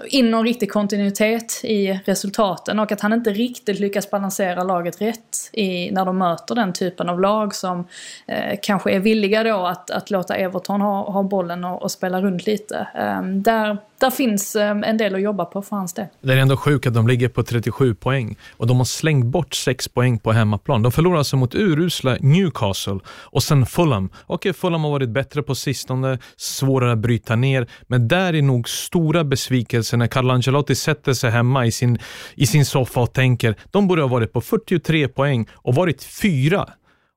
[0.08, 5.50] in någon riktig kontinuitet i resultaten och att han inte riktigt lyckas balansera laget rätt
[5.54, 7.88] i, när de möter den typen av lag som
[8.28, 12.22] eh, kanske är villiga då att, att låta Everton ha, ha bollen och, och spela
[12.22, 12.88] runt lite.
[12.96, 16.06] Eh, där, där finns ehm, en del att jobba på för hans del.
[16.22, 19.54] Det är ändå sjukt att de ligger på 37 poäng och de har slängt bort
[19.54, 20.82] 6 poäng på hemmaplan.
[20.82, 24.10] De förlorar alltså mot urusla Newcastle och sen Fulham.
[24.26, 28.70] Okej, Fulham har varit bättre på sistone, svårare att bryta ner, men där är nog
[28.70, 32.00] stora besvikelser när Carlo Ancelotti sätter sig hemma i sin,
[32.36, 36.70] i sin soffa och tänker de borde ha varit på 43 poäng och varit fyra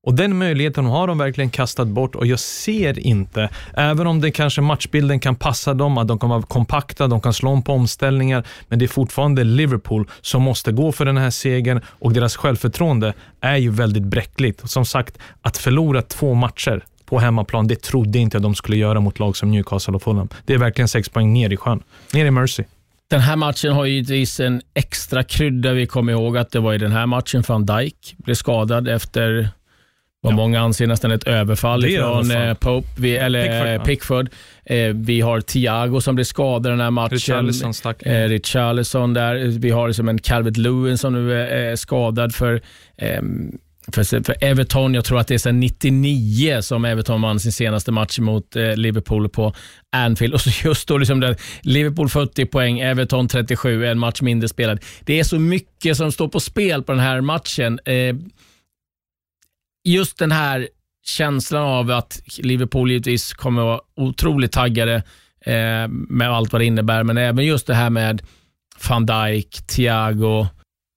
[0.04, 4.30] och den möjligheten har de verkligen kastat bort och jag ser inte, även om det
[4.30, 7.72] kanske matchbilden kan passa dem, att de kan vara kompakta, de kan slå om på
[7.72, 12.36] omställningar, men det är fortfarande Liverpool som måste gå för den här segern och deras
[12.36, 14.70] självförtroende är ju väldigt bräckligt.
[14.70, 19.18] Som sagt, att förlora två matcher på hemmaplan, det trodde inte de skulle göra mot
[19.18, 20.28] lag som Newcastle och Fulham.
[20.46, 22.64] Det är verkligen sex poäng ner i sjön, ner i Mercy.
[23.10, 25.72] Den här matchen har givetvis en extra krydda.
[25.72, 29.48] Vi kommer ihåg att det var i den här matchen van Dijk blev skadad efter
[30.24, 30.36] vad ja.
[30.36, 33.68] många anser nästan ett överfall från eh, Pope, vi, eller Pickford.
[33.68, 33.84] Ja.
[33.84, 34.28] Pickford.
[34.64, 37.10] Eh, vi har Thiago som blev skadad den här matchen.
[37.10, 39.58] Richarlison stack eh, Richarlison där.
[39.58, 42.60] Vi har liksom en Calvert Lewin som nu är skadad för
[42.96, 43.58] ehm,
[43.92, 47.92] för, för Everton, jag tror att det är sedan 99 som Everton vann sin senaste
[47.92, 49.54] match mot eh, Liverpool på
[49.92, 50.34] Anfield.
[50.34, 54.80] Och så just då liksom det, Liverpool 40 poäng, Everton 37, en match mindre spelad.
[55.00, 57.80] Det är så mycket som står på spel på den här matchen.
[57.84, 58.14] Eh,
[59.84, 60.68] just den här
[61.06, 64.94] känslan av att Liverpool givetvis kommer att vara otroligt taggade
[65.46, 68.22] eh, med allt vad det innebär, men även just det här med
[68.88, 70.46] van Dijk, Thiago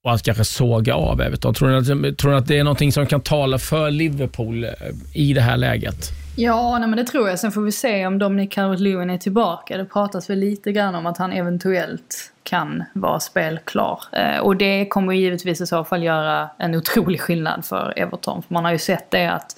[0.04, 1.54] och att kanske såga av Everton.
[1.54, 4.70] Tror ni, att, tror ni att det är någonting som kan tala för Liverpool eh,
[5.14, 6.12] i det här läget?
[6.40, 7.38] Ja, nej, men det tror jag.
[7.38, 9.76] Sen får vi se om Dominic Calvert-Lewin är tillbaka.
[9.76, 14.02] Det pratas väl lite grann om att han eventuellt kan vara spelklar.
[14.12, 18.42] Eh, och det kommer givetvis i så fall göra en otrolig skillnad för Everton.
[18.42, 19.56] För man har ju sett det att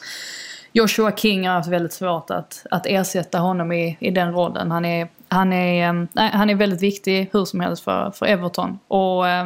[0.72, 4.70] Joshua King har haft väldigt svårt att, att ersätta honom i, i den rollen.
[4.70, 8.78] Han är, han, är, eh, han är väldigt viktig hur som helst för, för Everton.
[8.88, 9.44] Och Eh,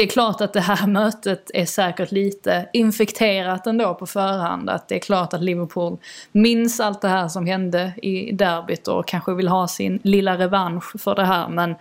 [0.00, 4.70] det är klart att det här mötet är säkert lite infekterat ändå på förhand.
[4.70, 5.98] Att det är klart att Liverpool
[6.32, 11.00] minns allt det här som hände i derbyt och kanske vill ha sin lilla revansch
[11.00, 11.48] för det här.
[11.48, 11.74] Men,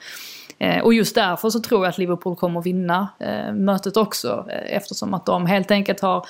[0.57, 4.45] eh, och just därför så tror jag att Liverpool kommer vinna eh, mötet också.
[4.49, 6.25] Eh, eftersom att de helt enkelt har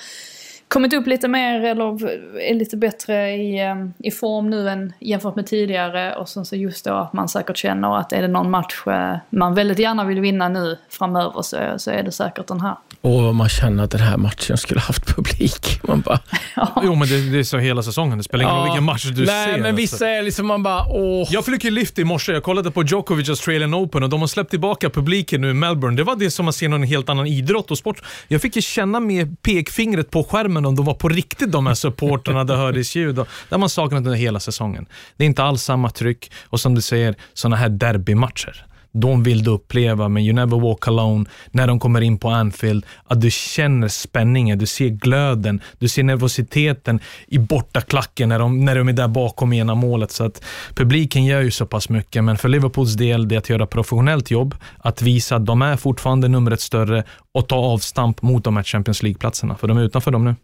[0.70, 2.08] kommit upp lite mer eller
[2.40, 6.16] är lite bättre i, eh, i form nu än jämfört med tidigare.
[6.16, 9.16] Och sen så just då att man säkert känner att är det någon match eh,
[9.30, 12.76] man väldigt gärna vill vinna nu framöver så, så är det säkert den här.
[13.02, 15.80] Och man känner att den här matchen skulle haft publik.
[15.88, 16.18] Man bara...
[16.56, 16.82] ja.
[16.84, 18.18] Jo, men det, det, är så hela säsongen.
[18.18, 19.62] Det spelar ingen roll vilken match du Nej, ser.
[19.62, 20.04] men vissa alltså.
[20.04, 21.28] är liksom man bara åh.
[21.30, 22.32] Jag fick ju lift i morse.
[22.32, 25.96] Jag kollade på Djokovic Australian Open och de har släppt tillbaka publiken nu i Melbourne.
[25.96, 28.02] Det var det som att se någon helt annan idrott och sport.
[28.28, 31.74] Jag fick ju känna med pekfingret på skärmen om de var på riktigt de här
[31.74, 32.44] supporterna.
[32.44, 33.18] det hördes ljud.
[33.18, 34.86] Och, det har man saknat under hela säsongen.
[35.16, 39.44] Det är inte alls samma tryck och som du säger, sådana här derbymatcher de vill
[39.44, 43.30] du uppleva men You Never Walk Alone, när de kommer in på Anfield, att du
[43.30, 48.92] känner spänningen, du ser glöden, du ser nervositeten i bortaklacken när de, när de är
[48.92, 50.10] där bakom ena målet.
[50.10, 50.44] Så att
[50.74, 54.30] publiken gör ju så pass mycket, men för Liverpools del, det är att göra professionellt
[54.30, 58.64] jobb, att visa att de är fortfarande numret större och ta avstamp mot de här
[58.64, 60.34] Champions League-platserna, för de är utanför dem nu.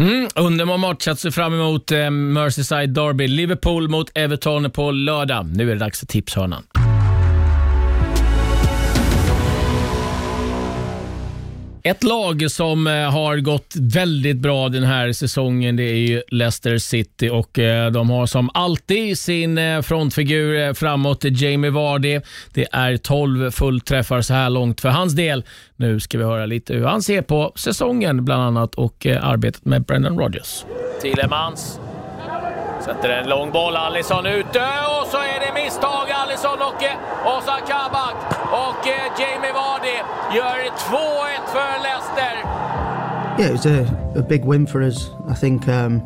[0.00, 3.28] Mm, underbar match att se fram emot eh, Merseyside Derby.
[3.28, 5.46] Liverpool mot Everton på lördag.
[5.46, 6.62] Nu är det dags för tipshörnan.
[11.84, 16.78] Ett lag som eh, har gått väldigt bra den här säsongen det är ju Leicester
[16.78, 22.20] City och eh, de har som alltid sin eh, frontfigur framåt, Jamie Vardy.
[22.54, 25.44] Det är 12 fullträffar så här långt för hans del.
[25.76, 29.84] Nu ska vi höra lite hur han ser på säsongen bland annat och arbetet med
[29.84, 30.64] Brendan Rodgers.
[31.00, 31.80] Tillemans
[32.84, 34.62] Sätter en lång boll, Alisson ute
[34.92, 36.06] och så är det misstag.
[36.10, 36.82] Alisson och
[37.36, 38.16] Osa Kabak
[38.50, 39.96] och eh, Jamie Vardy
[40.36, 42.34] gör 2-1 för Leicester.
[43.38, 45.10] Yeah, it was a, a big win for us.
[45.30, 46.02] I think um,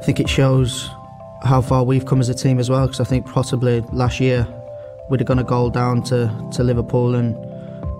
[0.00, 0.90] I think it shows
[1.42, 2.86] how far we've come as a team as well.
[2.86, 4.46] Because I think possibly last year
[5.10, 7.36] we'd have gone a goal down to, to Liverpool and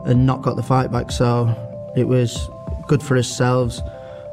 [0.06, 1.10] and not got the fight back.
[1.10, 1.52] So
[1.96, 2.48] it was
[2.86, 3.82] good for ourselves.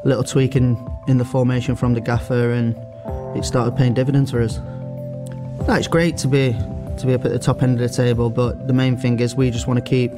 [0.04, 2.76] A little tweaking in the formation from the gaffer and
[3.36, 4.60] it started paying dividends for us.
[5.68, 6.56] It's great to be
[6.98, 9.36] to be up at the top end of the table, but the main thing is
[9.36, 10.12] we just want to keep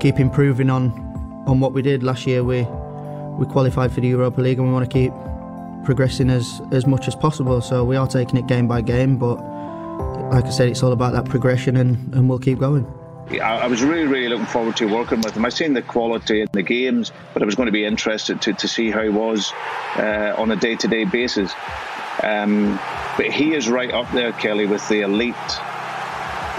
[0.00, 0.90] keep improving on
[1.46, 2.42] on what we did last year.
[2.44, 2.62] We
[3.38, 5.12] we qualified for the Europa League, and we want to keep
[5.84, 7.60] progressing as as much as possible.
[7.60, 9.36] So we are taking it game by game, but
[10.32, 12.86] like I said, it's all about that progression, and, and we'll keep going.
[13.42, 15.44] I was really, really looking forward to working with him.
[15.44, 18.54] I've seen the quality in the games, but I was going to be interested to,
[18.54, 19.52] to see how he was
[19.96, 21.52] uh, on a day to day basis.
[22.22, 22.78] Um,
[23.16, 25.34] but he is right up there, Kelly, with the elite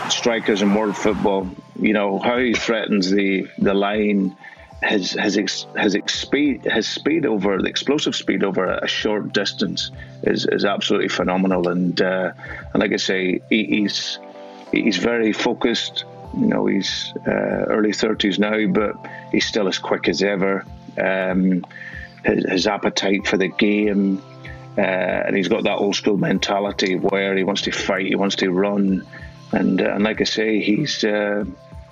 [0.09, 1.49] strikers in world football.
[1.79, 4.35] You know how he threatens the the line,
[4.83, 9.91] his his his his speed his speed over the explosive speed over a, short distance
[10.23, 11.67] is is absolutely phenomenal.
[11.67, 12.31] And uh,
[12.73, 14.19] and like I say, he, he's
[14.71, 16.05] he's very focused.
[16.37, 18.95] You know, he's uh, early thirties now, but
[19.31, 20.65] he's still as quick as ever.
[20.97, 21.65] Um,
[22.23, 24.21] his, his appetite for the game,
[24.79, 28.37] uh, and he's got that old school mentality where he wants to fight, he wants
[28.37, 29.05] to run,
[29.51, 31.43] and uh, and like I say, he's uh,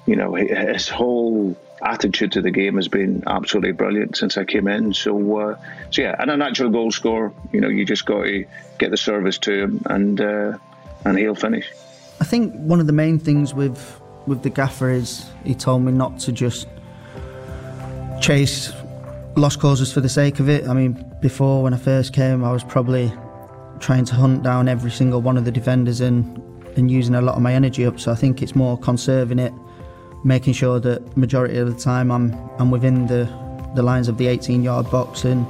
[0.05, 4.69] you know his whole attitude to the game has been absolutely brilliant since I came
[4.69, 4.93] in.
[4.93, 5.55] So uh,
[5.91, 8.45] so yeah, and a natural goal scorer, you know, you just got to
[8.79, 10.57] get the service to him, and uh,
[11.03, 11.69] and he'll finish.
[12.21, 15.91] I think one of the main things with with the gaffer is he told me
[15.91, 16.67] not to just
[18.21, 18.71] chase
[19.35, 20.69] lost causes for the sake of it.
[20.69, 23.11] I mean, before when I first came, I was probably
[23.79, 26.41] trying to hunt down every single one of the defenders and
[26.75, 27.99] and using a lot of my energy up.
[27.99, 29.51] So I think it's more conserving it,
[30.23, 33.27] making sure that majority of the time I'm I'm within the
[33.75, 35.45] the lines of the 18 yard box and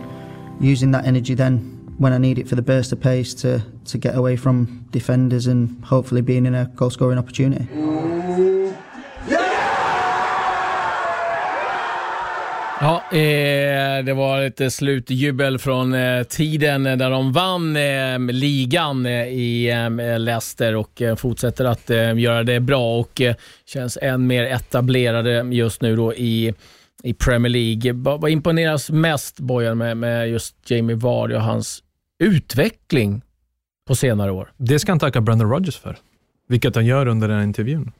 [0.59, 3.97] using that energy then when I need it for the burst of pace to to
[3.97, 7.67] get away from defenders and hopefully being in a goal scoring opportunity.
[12.81, 19.27] Ja, eh, det var lite slutjubel från eh, tiden där de vann eh, ligan eh,
[19.27, 23.21] i eh, Leicester och eh, fortsätter att göra det bra och
[23.65, 26.53] känns än mer etablerade just nu då i,
[27.03, 27.93] i Premier League.
[27.93, 31.83] Vad imponeras mest, Bojan, med, med just Jamie Vardy och hans
[32.19, 33.21] utveckling
[33.87, 34.51] på senare år?
[34.57, 35.97] Det ska han tacka Brendan Rodgers för,
[36.47, 37.91] vilket han gör under den här intervjun.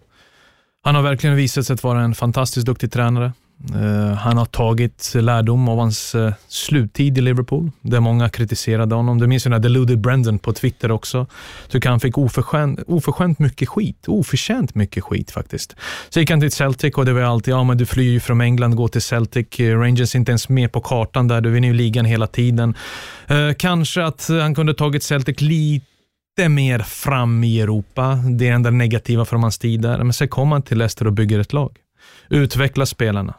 [0.82, 3.32] Han har verkligen visat sig vara en fantastiskt duktig tränare.
[3.76, 9.18] Eh, han har tagit lärdom av hans eh, sluttid i Liverpool, där många kritiserade honom.
[9.18, 11.28] Du minns ju när Deluded Brendan på Twitter också.
[11.70, 14.08] Tycker han fick oförskämt, oförskämt mycket skit.
[14.08, 15.76] Oförtjänt mycket skit faktiskt.
[16.10, 18.42] Så gick han till Celtic och det var alltid, ja men du flyr ju från
[18.42, 19.60] England, gå till Celtic.
[19.60, 22.76] Eh, Rangers är inte ens med på kartan där, du vinner ju ligan hela tiden.
[23.58, 28.16] Kanske att han kunde tagit Celtic lite mer fram i Europa.
[28.16, 29.98] Det är det enda negativa från hans tid där.
[29.98, 31.78] Men sen kom han till Leicester och bygger ett lag.
[32.30, 33.34] Utvecklar spelarna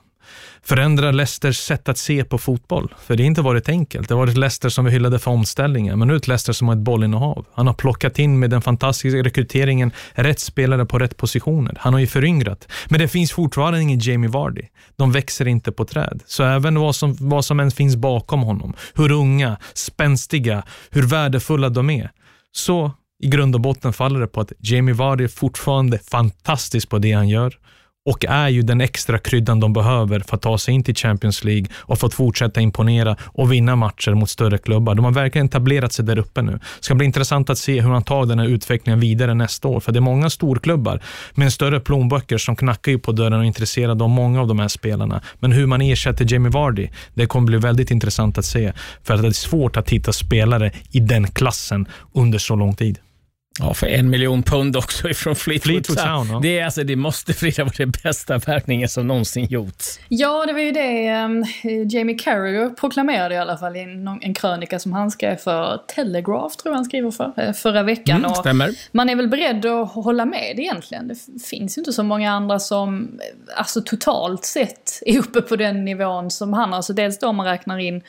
[0.62, 2.94] förändra Leicesters sätt att se på fotboll.
[3.06, 4.08] För det har inte varit enkelt.
[4.08, 6.68] Det har varit Leicester som vi hyllade för omställningen, men nu är det Leicester som
[6.68, 7.46] har ett bollinnehav.
[7.54, 11.76] Han har plockat in med den fantastiska rekryteringen rätt spelare på rätt positioner.
[11.80, 12.68] Han har ju föryngrat.
[12.88, 14.62] Men det finns fortfarande ingen Jamie Vardy.
[14.96, 16.22] De växer inte på träd.
[16.26, 21.68] Så även vad som, vad som än finns bakom honom, hur unga, spänstiga, hur värdefulla
[21.68, 22.10] de är,
[22.52, 26.98] så i grund och botten faller det på att Jamie Vardy är fortfarande fantastisk på
[26.98, 27.58] det han gör
[28.08, 31.44] och är ju den extra kryddan de behöver för att ta sig in till Champions
[31.44, 34.94] League och för att fortsätta imponera och vinna matcher mot större klubbar.
[34.94, 36.52] De har verkligen etablerat sig där uppe nu.
[36.52, 39.80] Det ska bli intressant att se hur han tar den här utvecklingen vidare nästa år,
[39.80, 41.02] för det är många storklubbar
[41.34, 44.58] med större plånböcker som knackar ju på dörren och är intresserade av många av de
[44.58, 45.20] här spelarna.
[45.40, 49.22] Men hur man ersätter Jamie Vardy, det kommer bli väldigt intressant att se, för att
[49.22, 52.98] det är svårt att hitta spelare i den klassen under så lång tid.
[53.60, 56.26] Ja, för en miljon pund också ifrån Fleetwood, Fleetwood Town.
[56.26, 56.40] Town, ja.
[56.42, 59.98] Det, är, alltså, det måste Frida vara den bästa värvningen som någonsin gjorts.
[60.08, 61.44] Ja, det var ju det um,
[61.90, 66.56] Jamie Carragher proklamerade i alla fall i en, en krönika som han skrev för Telegraph,
[66.56, 68.16] tror jag han skriver för, eh, förra veckan.
[68.16, 68.70] Mm, Och stämmer.
[68.92, 71.08] Man är väl beredd att hålla med egentligen.
[71.08, 75.56] Det finns ju inte så många andra som, eh, alltså totalt sett, är uppe på
[75.56, 76.74] den nivån som han.
[76.74, 78.02] Alltså dels då man räknar in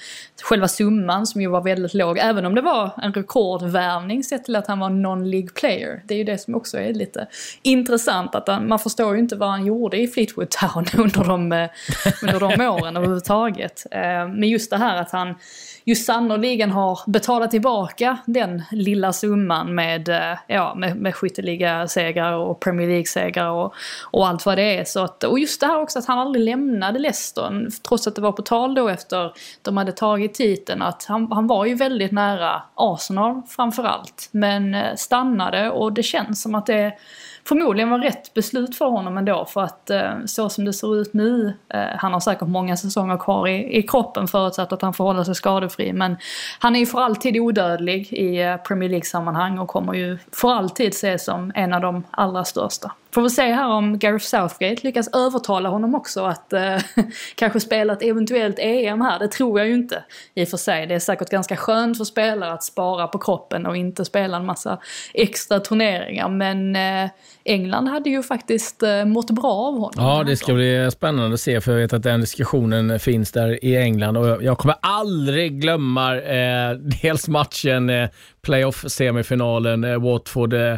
[0.44, 4.56] själva summan som ju var väldigt låg, även om det var en rekordvärvning sett till
[4.56, 4.90] att han var
[5.30, 6.02] non-league player.
[6.06, 7.28] Det är ju det som också är lite
[7.62, 11.52] intressant, att han, man förstår ju inte vad han gjorde i Fleetwood Town under de,
[11.52, 11.70] eh,
[12.24, 13.86] under de åren överhuvudtaget.
[13.92, 15.36] Eh, Men just det här att han
[15.90, 22.60] ju sannoliken har betalat tillbaka den lilla summan med, eh, ja, med, med skytteliga-segrar och
[22.60, 23.74] Premier League-segrar och,
[24.04, 24.84] och allt vad det är.
[24.84, 28.22] Så att, och just det här också att han aldrig lämnade Leicester, trots att det
[28.22, 32.12] var på tal då efter de hade tagit titeln, att han, han var ju väldigt
[32.12, 34.30] nära Arsenal framförallt.
[34.32, 36.94] Men eh, stannade och det känns som att det
[37.50, 41.14] förmodligen var rätt beslut för honom ändå för att eh, så som det ser ut
[41.14, 45.04] nu, eh, han har säkert många säsonger kvar i, i kroppen förutsatt att han får
[45.04, 46.18] hålla sig skadefri men
[46.60, 50.89] han är ju för alltid odödlig i eh, Premier League-sammanhang och kommer ju för alltid
[50.89, 52.91] ses som en av de allra största.
[53.12, 56.78] Får vi se här om Gareth Southgate lyckas övertala honom också att eh,
[57.36, 59.20] kanske spela ett eventuellt EM här.
[59.20, 60.03] Det tror jag ju inte
[60.36, 60.88] i och för sig.
[60.88, 64.45] Det är säkert ganska skönt för spelare att spara på kroppen och inte spela en
[64.45, 64.78] massa
[65.14, 66.30] extra turneringar.
[66.30, 67.10] Men eh,
[67.43, 69.91] England hade ju faktiskt eh, mått bra av honom.
[69.97, 73.66] Ja, det ska bli spännande att se för jag vet att den diskussionen finns där
[73.66, 78.10] i England och jag- kommer aldrig glömma eh, dels matchen, eh,
[78.41, 80.76] playoff-semifinalen, eh, Watford eh,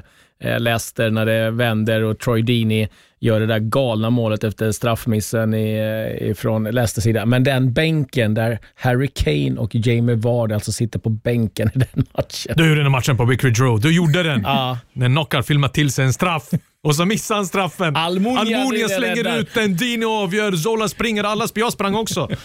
[0.59, 2.87] Leicester när det vänder och Troy Deeney
[3.19, 5.77] gör det där galna målet efter straffmissen i,
[6.19, 7.25] eh, ifrån Leicesters sida.
[7.25, 12.05] Men den bänken där Harry Kane och Jamie Vardy alltså sitter på bänken i den
[12.13, 12.53] matchen.
[12.55, 13.81] Du gjorde den matchen på Vicarage Road.
[13.81, 14.41] Du gjorde den.
[14.41, 14.77] Ja.
[14.93, 16.49] När Knockar filmar till sig en straff
[16.83, 17.95] och så missar han straffen.
[17.95, 22.29] Almunia blir slänger ut den, Dini avgör, Zola springer, alla jag sprang också.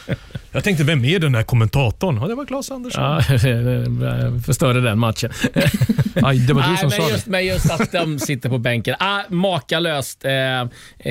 [0.52, 2.18] Jag tänkte, vem är den där kommentatorn?
[2.20, 3.02] Ja, det var Claes Andersson.
[3.02, 3.20] Ja,
[4.46, 5.30] förstörde den matchen.
[6.22, 7.30] Aj, det var du Nej, som men sa just, det.
[7.30, 8.96] Men just att de sitter på bänken.
[8.98, 10.60] Ah, makalöst eh,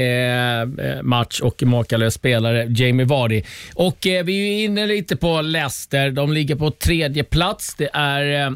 [0.01, 0.67] eh,
[1.03, 3.43] match och makalös spelare, Jamie Vardy.
[3.73, 6.11] Och eh, vi är inne lite på Leicester.
[6.11, 7.76] De ligger på tredje plats.
[7.76, 8.51] Det är eh,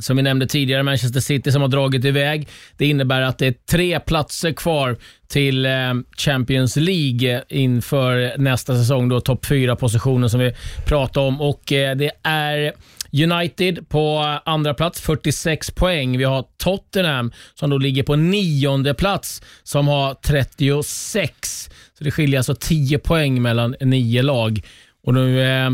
[0.00, 2.48] som vi nämnde tidigare, Manchester City som har dragit iväg.
[2.76, 4.96] Det innebär att det är tre platser kvar
[5.28, 10.54] till eh, Champions League inför nästa säsong, då topp fyra positionen som vi
[10.86, 11.40] pratade om.
[11.40, 12.72] Och eh, Det är
[13.12, 16.18] United på andra plats, 46 poäng.
[16.18, 21.70] Vi har Tottenham som då ligger på nionde plats som har 36.
[21.98, 24.60] Så det skiljer alltså 10 poäng mellan nio lag.
[25.04, 25.70] Och nu eh,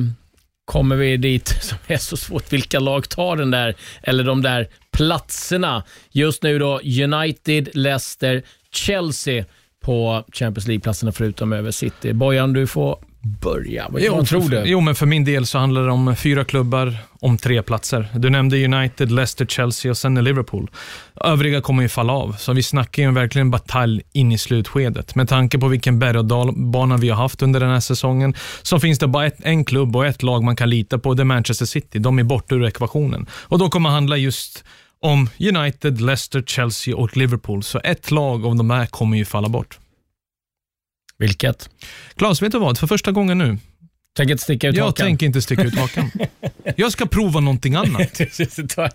[0.66, 2.52] kommer vi dit som är så svårt.
[2.52, 5.82] Vilka lag tar den där, eller de där platserna?
[6.10, 8.42] Just nu då United, Leicester,
[8.72, 9.44] Chelsea
[9.80, 12.12] på Champions League-platserna förutom över City.
[12.12, 13.86] Bojan, du får börja.
[13.90, 14.62] Vad, vad tror du?
[14.66, 18.08] Jo, men för min del så handlar det om fyra klubbar om tre platser.
[18.14, 20.70] Du nämnde United, Leicester, Chelsea och sen Liverpool.
[21.24, 25.14] Övriga kommer ju falla av, så vi snackar ju verkligen batalj in i slutskedet.
[25.14, 28.80] Med tanke på vilken berg och dalbana vi har haft under den här säsongen, så
[28.80, 31.14] finns det bara ett, en klubb och ett lag man kan lita på.
[31.14, 31.98] Det är Manchester City.
[31.98, 33.26] De är borta ur ekvationen.
[33.32, 34.64] Och då kommer det handla just
[35.02, 37.62] om United, Leicester, Chelsea och Liverpool.
[37.62, 39.78] Så ett lag av de här kommer ju falla bort.
[41.18, 41.70] Vilket?
[42.16, 42.78] Claes, vet du vad?
[42.78, 43.58] För första gången nu.
[44.16, 45.06] Tänker inte sticka ut Jag hakan?
[45.06, 46.10] tänker inte sticka ut hakan.
[46.76, 48.20] Jag ska prova någonting annat.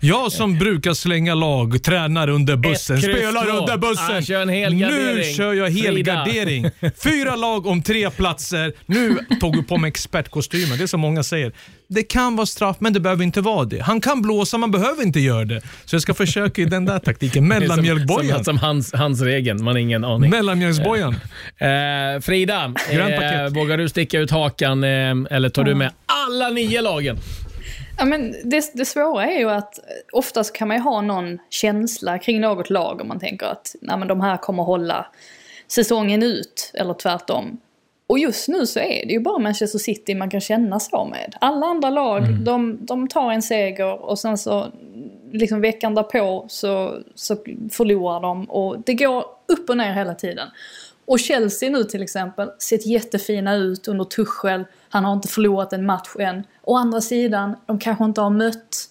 [0.00, 3.50] Jag som brukar slänga lag, tränar under bussen, Ett kryss spelar två.
[3.58, 4.16] under bussen.
[4.16, 5.34] Ah, kör en nu helgardering.
[5.34, 5.86] kör jag Frida.
[5.88, 6.70] helgardering.
[7.04, 8.72] Fyra lag om tre platser.
[8.86, 10.78] Nu tog vi på mig expertkostymen.
[10.78, 11.52] Det är som många säger.
[11.88, 13.80] Det kan vara straff, men det behöver inte vara det.
[13.82, 15.60] Han kan blåsa, man behöver inte göra det.
[15.84, 17.48] Så jag ska försöka i den där taktiken.
[17.48, 18.36] Mellanmjölkbojan.
[18.36, 20.30] Som, som hans, hans regeln, man har ingen aning.
[20.30, 21.12] Mellanmjölksbojan.
[21.58, 24.90] Eh, Frida, Grönt eh, vågar du sticka ut hakan eh,
[25.30, 27.18] eller tar du med alla nio lagen?
[28.02, 29.78] Ja, men det, det svåra är ju att
[30.12, 33.98] oftast kan man ju ha någon känsla kring något lag om man tänker att nej,
[33.98, 35.06] men de här kommer hålla
[35.68, 37.60] säsongen ut, eller tvärtom.
[38.06, 41.36] Och just nu så är det ju bara Manchester City man kan känna så med.
[41.40, 44.66] Alla andra lag, de, de tar en seger och sen så
[45.32, 47.36] liksom veckan därpå så, så
[47.70, 50.48] förlorar de och det går upp och ner hela tiden.
[51.04, 54.64] Och Chelsea nu till exempel, sett jättefina ut under Tuchel.
[54.88, 56.44] Han har inte förlorat en match än.
[56.62, 58.88] Å andra sidan, de kanske inte har mött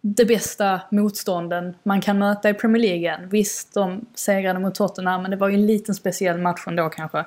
[0.00, 3.28] det bästa motstånden man kan möta i Premier League än.
[3.28, 7.24] Visst, de segrade mot Tottenham, men det var ju en liten speciell match ändå kanske.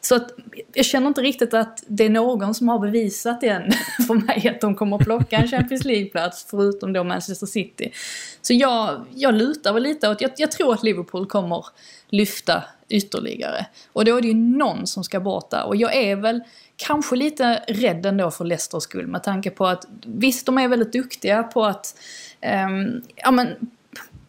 [0.00, 0.30] Så att
[0.72, 3.72] jag känner inte riktigt att det är någon som har bevisat än
[4.06, 7.92] för mig att de kommer att plocka en Champions League-plats förutom då Manchester City.
[8.42, 11.66] Så jag, jag lutar väl lite åt, jag, jag tror att Liverpool kommer
[12.08, 13.66] lyfta ytterligare.
[13.92, 15.66] Och då är det ju någon som ska bort där.
[15.66, 16.40] Och jag är väl
[16.76, 20.92] kanske lite rädd ändå för Leicesters skull med tanke på att visst, de är väldigt
[20.92, 21.96] duktiga på att
[22.66, 23.48] um, ja, men,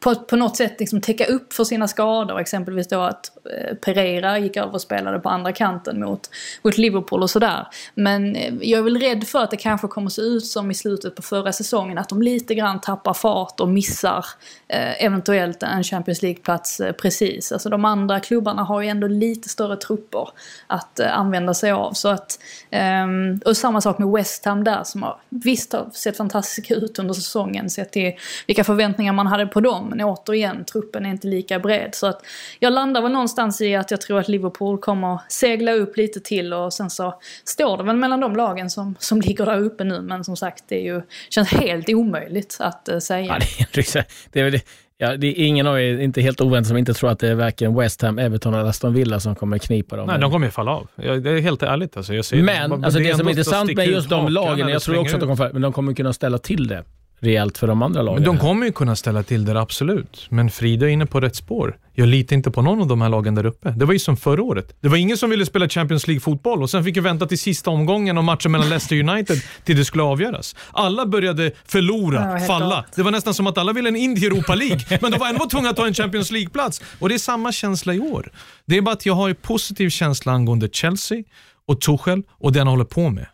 [0.04, 2.40] på, på något sätt liksom täcka upp för sina skador.
[2.40, 6.30] Exempelvis då att eh, Pereira gick över och spelade på andra kanten mot,
[6.62, 7.68] mot Liverpool och sådär.
[7.96, 10.74] Men eh, jag är väl rädd för att det kanske kommer se ut som i
[10.74, 11.98] slutet på förra säsongen.
[11.98, 14.26] Att de lite grann tappar fart och missar
[14.68, 17.52] eh, eventuellt en Champions League-plats eh, precis.
[17.52, 20.30] Alltså de andra klubbarna har ju ändå lite större trupper
[20.68, 21.94] att eh, använda sig av.
[21.94, 22.40] Så att,
[22.70, 27.00] ehm, och samma sak med West Ham där som har visst har sett fantastiska ut
[27.00, 28.14] under säsongen sett till
[28.48, 29.93] vilka förväntningar man hade på dem.
[29.94, 31.90] Men återigen, truppen är inte lika bred.
[31.94, 32.22] Så att
[32.60, 36.54] jag landar väl någonstans i att jag tror att Liverpool kommer segla upp lite till
[36.54, 40.02] och sen så står det väl mellan de lagen som, som ligger där uppe nu.
[40.02, 43.26] Men som sagt, det är ju, känns helt omöjligt att uh, säga.
[43.26, 44.62] Ja, det, är, det, är,
[44.98, 47.36] ja, det är ingen av er, inte helt oväntat, som inte tror att det är
[47.36, 50.08] varken West Ham, Everton eller Aston Villa som kommer knipa dem.
[50.08, 50.88] Nej, de kommer ju falla av.
[50.96, 51.98] det är helt ärligt.
[51.98, 54.82] Alltså, jag ser men det, alltså, det som är intressant med just de lagen, jag
[54.82, 56.84] tror också att de kommer, men de kommer kunna ställa till det
[57.24, 58.24] rejält för de andra lagen.
[58.24, 60.28] de kommer ju kunna ställa till det, absolut.
[60.30, 61.78] Men Frida är inne på rätt spår.
[61.96, 63.72] Jag litar inte på någon av de här lagen där uppe.
[63.72, 64.76] Det var ju som förra året.
[64.82, 67.70] Det var ingen som ville spela Champions League-fotboll och sen fick vi vänta till sista
[67.70, 70.56] omgången och matchen mellan Leicester United till det skulle avgöras.
[70.72, 72.70] Alla började förlora, ja, falla.
[72.70, 72.86] Klart.
[72.96, 75.46] Det var nästan som att alla ville in i Europa League, men de var ändå
[75.46, 76.82] tvungna att ta en Champions League-plats.
[77.00, 78.32] Och det är samma känsla i år.
[78.66, 81.24] Det är bara att jag har en positiv känsla angående Chelsea
[81.68, 83.26] och Tuchel och det han håller på med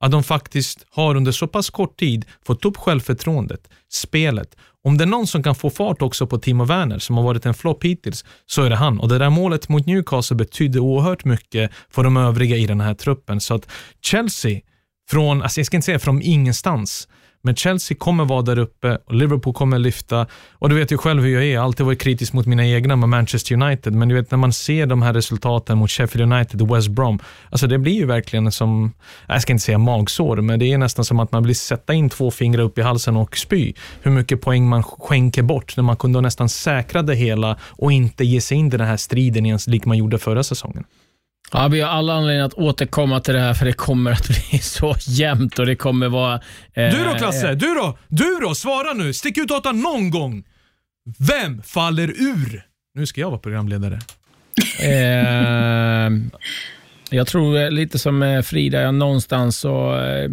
[0.00, 4.56] att de faktiskt har under så pass kort tid fått upp självförtroendet, spelet.
[4.84, 7.46] Om det är någon som kan få fart också på Timo Werner, som har varit
[7.46, 9.00] en flopp hittills, så är det han.
[9.00, 12.94] Och det där målet mot Newcastle betydde oerhört mycket för de övriga i den här
[12.94, 13.40] truppen.
[13.40, 13.68] Så att
[14.02, 14.60] Chelsea,
[15.10, 17.08] från, alltså jag ska inte säga från ingenstans,
[17.46, 20.26] men Chelsea kommer vara där uppe och Liverpool kommer lyfta.
[20.52, 22.66] Och du vet ju själv hur jag är, jag har alltid varit kritisk mot mina
[22.66, 23.92] egna med Manchester United.
[23.92, 27.18] Men du vet när man ser de här resultaten mot Sheffield United och West Brom.
[27.50, 28.92] Alltså det blir ju verkligen som,
[29.28, 32.08] jag ska inte säga magsår, men det är nästan som att man blir sätta in
[32.08, 33.72] två fingrar upp i halsen och spy.
[34.02, 38.24] Hur mycket poäng man skänker bort när man kunde nästan säkra det hela och inte
[38.24, 40.84] ge sig in i den här striden ens lik man gjorde förra säsongen.
[41.52, 44.58] Ja, vi har alla anledning att återkomma till det här för det kommer att bli
[44.58, 46.34] så jämnt och det kommer vara...
[46.74, 47.98] Eh, du då Klasse, du då?
[48.08, 48.54] Du då?
[48.54, 49.12] Svara nu.
[49.12, 50.44] Stick ut åtta någon gång.
[51.18, 52.62] Vem faller ur?
[52.94, 53.98] Nu ska jag vara programledare.
[54.80, 56.10] eh,
[57.10, 60.30] jag tror lite som Frida, jag någonstans så eh,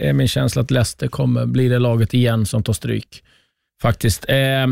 [0.00, 3.22] är min känsla att Leicester kommer bli det laget igen som tar stryk.
[3.82, 4.24] Faktiskt.
[4.28, 4.66] Eh,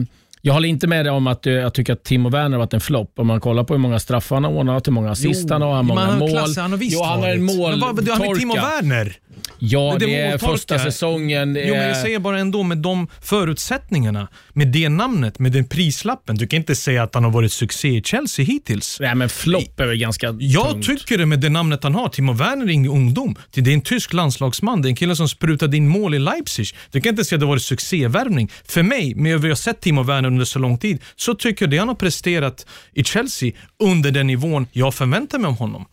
[0.46, 2.80] jag håller inte med dig om att jag tycker att Timo Werner har varit en
[2.80, 3.18] flopp.
[3.18, 5.76] Om man kollar på hur många straffar han har ordnat, hur många assist han har,
[5.76, 6.30] hur många mål.
[6.56, 7.76] Han har visst jo, han har en måltorka.
[7.76, 9.16] Men vad, han är Timo Werner.
[9.58, 11.56] Ja, det, det är första säsongen.
[11.66, 16.36] Jo, men jag säger bara ändå med de förutsättningarna, med det namnet, med den prislappen.
[16.36, 18.96] Du kan inte säga att han har varit succé i Chelsea hittills.
[19.00, 20.84] Nej, men flopp är väl ganska Jag tungt.
[20.86, 22.08] tycker det med det namnet han har.
[22.08, 23.36] Timo Werner är ingen ungdom.
[23.54, 24.82] Det är en tysk landslagsman.
[24.82, 26.66] Det är en kille som sprutade in mål i Leipzig.
[26.90, 28.50] Du kan inte säga att det har varit succévärvning.
[28.68, 31.64] För mig, med vad jag har sett Timo Werner under så lång tid, så tycker
[31.64, 35.84] jag det han har presterat i Chelsea under den nivån jag förväntar mig om honom.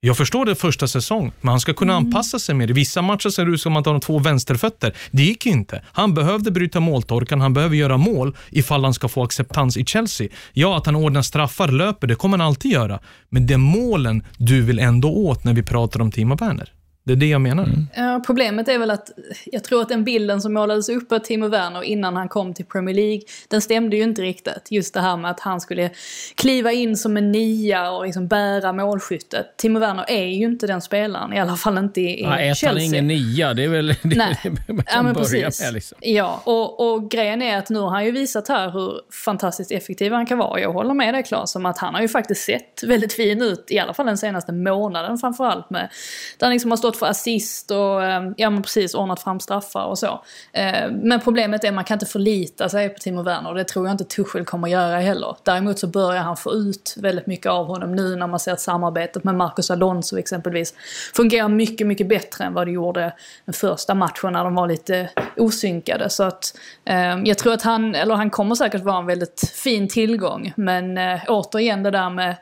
[0.00, 2.06] Jag förstår det första säsong, men han ska kunna mm.
[2.06, 2.70] anpassa sig mer.
[2.70, 4.96] I vissa matcher ser det ut som att han har två vänsterfötter.
[5.10, 5.82] Det gick inte.
[5.92, 10.28] Han behövde bryta måltorkan, han behöver göra mål ifall han ska få acceptans i Chelsea.
[10.52, 13.00] Ja, att han ordnar straffar, löper, det kommer han alltid göra.
[13.28, 16.72] Men det är målen du vill ändå åt när vi pratar om Timo Werner.
[17.08, 17.68] Det är det jag menar.
[17.94, 18.22] Mm.
[18.22, 19.10] Problemet är väl att
[19.44, 22.64] jag tror att den bilden som målades upp av Timo Werner innan han kom till
[22.64, 24.66] Premier League, den stämde ju inte riktigt.
[24.70, 25.90] Just det här med att han skulle
[26.34, 29.46] kliva in som en nia och liksom bära målskyttet.
[29.56, 32.70] Timo Werner är ju inte den spelaren, i alla fall inte i, ja, Chelsea.
[32.70, 33.54] Är han ingen nia?
[33.54, 34.38] Det är väl det Nej.
[34.44, 35.64] man kan ja, men börja precis.
[35.64, 35.74] med.
[35.74, 35.98] Liksom.
[36.00, 40.12] Ja, och, och grejen är att nu har han ju visat här hur fantastiskt effektiv
[40.12, 40.60] han kan vara.
[40.60, 43.66] Jag håller med dig Claes om att han har ju faktiskt sett väldigt fin ut,
[43.68, 45.70] i alla fall den senaste månaden framförallt.
[45.70, 45.88] Med,
[46.38, 49.84] där han liksom har stått för assist och eh, ja men precis ordnat fram straffar
[49.84, 50.24] och så.
[50.52, 53.64] Eh, men problemet är att man kan inte förlita sig på Timo Werner och det
[53.64, 55.36] tror jag inte Tuchel kommer göra heller.
[55.42, 58.60] Däremot så börjar han få ut väldigt mycket av honom nu när man ser att
[58.60, 60.74] samarbetet med Marcus Alonso exempelvis
[61.14, 63.12] fungerar mycket, mycket bättre än vad det gjorde
[63.44, 66.10] den första matchen när de var lite osynkade.
[66.10, 69.88] Så att eh, jag tror att han, eller han kommer säkert vara en väldigt fin
[69.88, 70.52] tillgång.
[70.56, 72.36] Men återigen det där med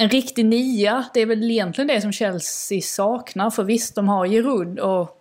[0.00, 3.50] en riktig nia, det är väl egentligen det som Chelsea saknar.
[3.50, 5.18] För visst, de har Giroud och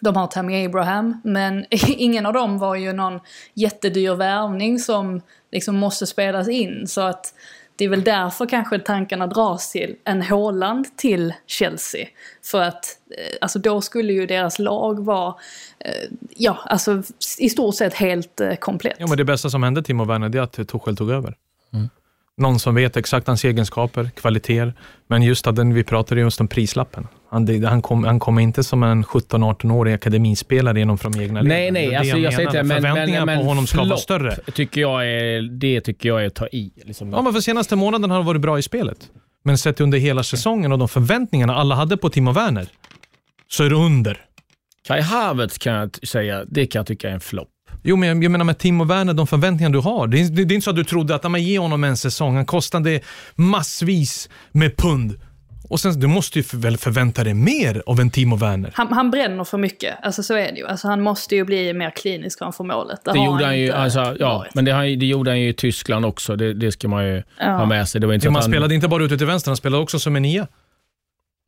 [0.00, 3.20] de har Tammy Abraham, men ingen av dem var ju någon
[3.54, 5.20] jättedyr värvning som
[5.52, 6.86] liksom måste spelas in.
[6.86, 7.34] Så att
[7.76, 12.06] det är väl därför kanske tankarna dras till en Haaland till Chelsea.
[12.42, 15.34] För att eh, alltså då skulle ju deras lag vara,
[15.78, 17.02] eh, ja alltså
[17.38, 18.96] i stort sett helt eh, komplett.
[18.98, 21.36] Ja, men det bästa som hände Timo Werner det är att Tuchel tog över.
[22.40, 24.74] Någon som vet exakt hans egenskaper, kvaliteter,
[25.06, 27.06] men just att den vi pratade just om prislappen.
[27.30, 31.42] Han, han, kom, han kom inte som en 17-18-årig akademispelare genom från egna.
[31.42, 32.60] Nej, nej, alltså jag, säger menar.
[32.60, 34.36] inte men, Förväntningarna men, men på honom ska vara större.
[34.54, 36.72] Tycker jag är, det tycker jag är att ta i.
[36.84, 37.12] Liksom.
[37.12, 38.98] Ja, men för senaste månaden har han varit bra i spelet.
[39.44, 42.66] Men sett under hela säsongen och de förväntningarna alla hade på Timo Werner,
[43.48, 44.24] så är det under.
[44.86, 47.48] Kai Havertz kan jag säga, det kan jag tycka är en flopp.
[47.82, 50.06] Jo, men jag, menar med Timo Werner, de förväntningar du har.
[50.06, 52.36] Det är, det, det är inte så att du trodde att, ge honom en säsong,
[52.36, 53.00] han kostade
[53.34, 55.20] massvis med pund.
[55.70, 58.70] Och sen, du måste ju väl förvänta dig mer av en Timo Werner.
[58.74, 60.66] Han, han bränner för mycket, alltså så är det ju.
[60.66, 63.00] Alltså han måste ju bli mer klinisk framför målet.
[63.04, 64.54] Det har gjorde han ju, inte alltså, ja, varit.
[64.54, 66.36] men det, det gjorde han ju i Tyskland också.
[66.36, 67.50] Det, det ska man ju Ja.
[67.50, 68.00] ha med sig.
[68.00, 70.16] Det var inte man han, spelade inte bara ute till vänster, han spelade också som
[70.16, 70.46] en nia.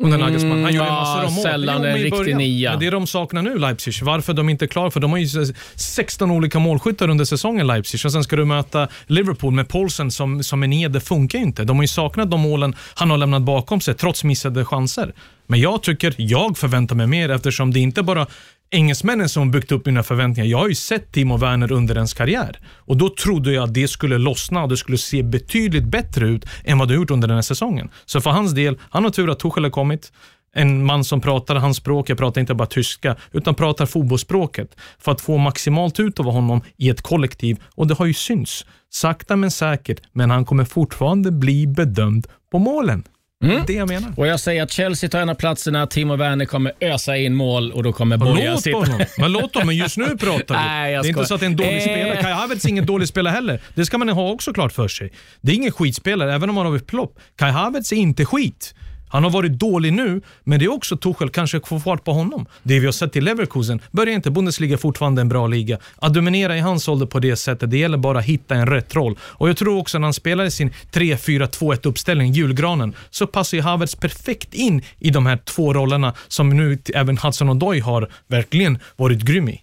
[0.03, 0.63] Under Mm, Nagelsmann.
[0.65, 1.43] Han gjorde ja, massor av mål.
[1.43, 2.71] sällan en riktig nia.
[2.71, 3.95] Men det är de saknar nu, Leipzig.
[4.03, 4.91] Varför de inte är klara?
[4.91, 5.27] För de har ju
[5.75, 8.01] 16 olika målskyttar under säsongen, Leipzig.
[8.05, 10.89] Och sen ska du möta Liverpool med Paulsen som, som en nia.
[10.89, 11.65] Det funkar ju inte.
[11.65, 15.13] De har ju saknat de målen han har lämnat bakom sig, trots missade chanser.
[15.47, 18.27] Men jag tycker, jag förväntar mig mer eftersom det inte bara
[18.73, 20.49] engelsmännen som byggt upp mina förväntningar.
[20.51, 23.89] Jag har ju sett Timo Werner under ens karriär och då trodde jag att det
[23.89, 27.37] skulle lossna och det skulle se betydligt bättre ut än vad det gjort under den
[27.37, 27.91] här säsongen.
[28.07, 30.13] Så för hans del, han har tur att Tuchel har kommit.
[30.55, 35.13] En man som pratar hans språk, jag pratar inte bara tyska, utan pratar fotbollsspråket för
[35.13, 38.67] att få maximalt ut av honom i ett kollektiv och det har ju synts.
[38.91, 43.05] Sakta men säkert, men han kommer fortfarande bli bedömd på målen.
[43.43, 44.13] Är det jag menar.
[44.17, 47.73] Och jag säger att Chelsea tar en av platserna, Timo Werner kommer ösa in mål
[47.73, 48.77] och då kommer Borja Låt sitta...
[48.79, 49.01] honom.
[49.19, 50.61] Men låt honom, men just nu pratar vi.
[50.69, 51.81] Nej, jag det är inte så att det är en dålig Eh.
[51.83, 52.23] spelare.
[52.23, 53.61] Kai Havertz är ingen dålig spelare heller.
[53.75, 55.13] Det ska man ha också klart för sig.
[55.41, 57.19] Det är ingen skitspelare, även om han har ett plopp.
[57.37, 58.75] Kai Havertz är inte skit.
[59.13, 62.47] Han har varit dålig nu, men det är också Tuchel kanske får fart på honom.
[62.63, 65.79] Det vi har sett i Leverkusen, börjar inte Bundesliga fortfarande en bra liga.
[65.97, 68.95] Att dominera i hans ålder på det sättet, det gäller bara att hitta en rätt
[68.95, 69.19] roll.
[69.23, 73.63] Och jag tror också när han spelar i sin 3-4-2-1 uppställning, julgranen, så passar ju
[73.63, 78.79] Havertz perfekt in i de här två rollerna som nu även Hudson Odoi har verkligen
[78.97, 79.63] varit grym i.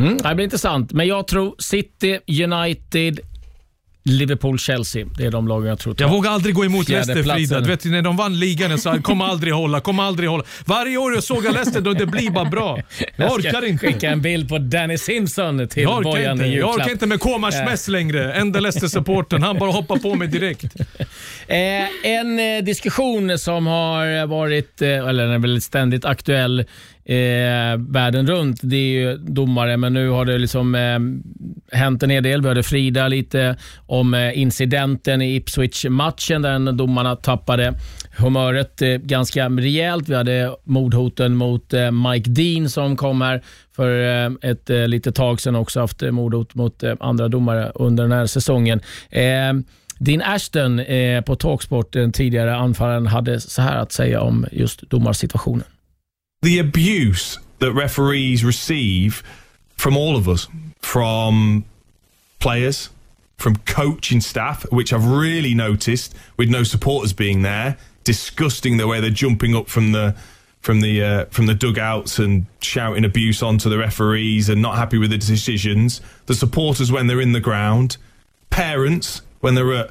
[0.00, 3.20] Mm, det blir intressant, men jag tror City, United,
[4.08, 5.06] Liverpool, Chelsea.
[5.16, 7.22] Det är de lagen jag tror Jag vågar aldrig gå emot Leicester.
[7.22, 7.60] Frida.
[7.60, 10.44] Du vet, när de vann ligan jag sa kommer aldrig hålla, kommer aldrig hålla.
[10.64, 12.78] Varje år jag sågar Leicester då det blir bara bra.
[13.16, 13.86] Jag orkar inte.
[13.86, 16.44] skicka en bild på Danny Simpson till Jag Bojan inte.
[16.44, 16.74] i Jag julklapp.
[16.76, 18.32] orkar inte med Komars mess längre.
[18.34, 19.42] Enda Leicester-supporten.
[19.42, 20.64] Han bara hoppar på mig direkt.
[21.48, 26.64] Eh, en eh, diskussion som har varit, eh, eller den är väl ständigt aktuell
[27.08, 30.98] eh, världen runt, det är ju domare, men nu har det liksom eh,
[31.78, 32.42] hänt en hel del.
[32.42, 33.56] Vi hörde Frida lite
[33.86, 37.74] om eh, incidenten i Ipswich-matchen där domarna tappade
[38.18, 40.08] humöret eh, ganska rejält.
[40.08, 43.42] Vi hade mordhoten mot eh, Mike Dean som kom här
[43.76, 47.72] för eh, ett eh, litet tag sedan också haft eh, mordhot mot eh, andra domare
[47.74, 48.80] under den här säsongen.
[49.10, 49.52] Eh,
[49.98, 54.90] Dean Ashton eh, på Talksport, den tidigare anfallaren, hade så här att säga om just
[54.90, 55.64] domarsituationen.
[56.42, 59.22] The abuse that referees receive
[59.76, 60.48] from all of us,
[60.80, 61.64] from
[62.38, 62.90] players,
[63.36, 67.76] from coaching staff, which I've really noticed with no supporters being there.
[68.04, 70.16] Disgusting the way they're jumping up from the
[70.60, 74.98] from the uh, from the dugouts and shouting abuse onto the referees and not happy
[74.98, 76.00] with the decisions.
[76.26, 77.96] The supporters when they're in the ground,
[78.50, 79.90] parents when they're at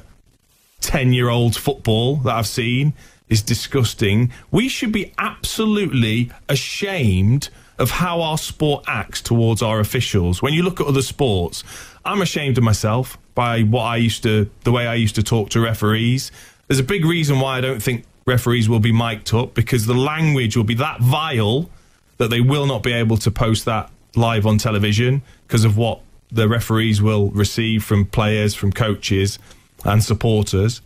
[0.80, 2.92] 10 year old football that I've seen
[3.28, 4.32] is disgusting.
[4.50, 10.42] We should be absolutely ashamed of how our sport acts towards our officials.
[10.42, 11.62] When you look at other sports,
[12.04, 15.50] I'm ashamed of myself by what I used to, the way I used to talk
[15.50, 16.32] to referees.
[16.66, 19.94] There's a big reason why I don't think referees will be mic'd up because the
[19.94, 21.70] language will be that vile
[22.18, 26.00] that they will not be able to post that live on television because of what
[26.30, 29.38] the referees will receive from players, from coaches,
[29.84, 30.82] and supporters.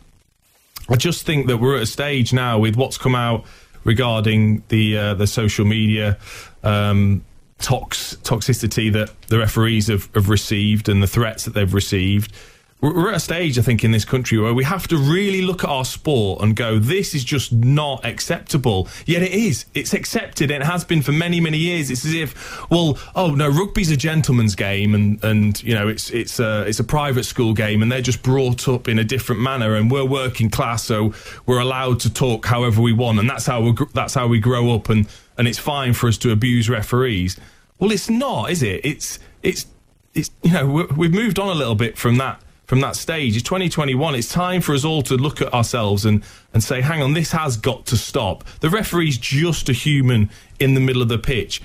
[0.92, 3.46] I just think that we're at a stage now with what's come out
[3.82, 6.18] regarding the uh, the social media
[6.62, 7.24] um,
[7.58, 12.34] tox toxicity that the referees have, have received and the threats that they've received.
[12.82, 15.62] We're at a stage, I think, in this country where we have to really look
[15.62, 18.88] at our sport and go, this is just not acceptable.
[19.06, 19.66] Yet it is.
[19.72, 21.92] It's accepted and it has been for many, many years.
[21.92, 26.10] It's as if, well, oh no, rugby's a gentleman's game and, and you know, it's,
[26.10, 29.40] it's, a, it's a private school game and they're just brought up in a different
[29.40, 31.14] manner and we're working class, so
[31.46, 33.20] we're allowed to talk however we want.
[33.20, 35.06] And that's how, we that's how we grow up and,
[35.38, 37.38] and it's fine for us to abuse referees.
[37.78, 38.80] Well, it's not, is it?
[38.84, 39.66] It's, it's,
[40.14, 43.36] it's, you know, we- we've moved on a little bit from that from that stage.
[43.36, 44.14] It's 2021.
[44.14, 46.22] It's time for us all to look at ourselves and,
[46.54, 48.44] and say, hang on, this has got to stop.
[48.60, 51.60] The referee's just a human in the middle of the pitch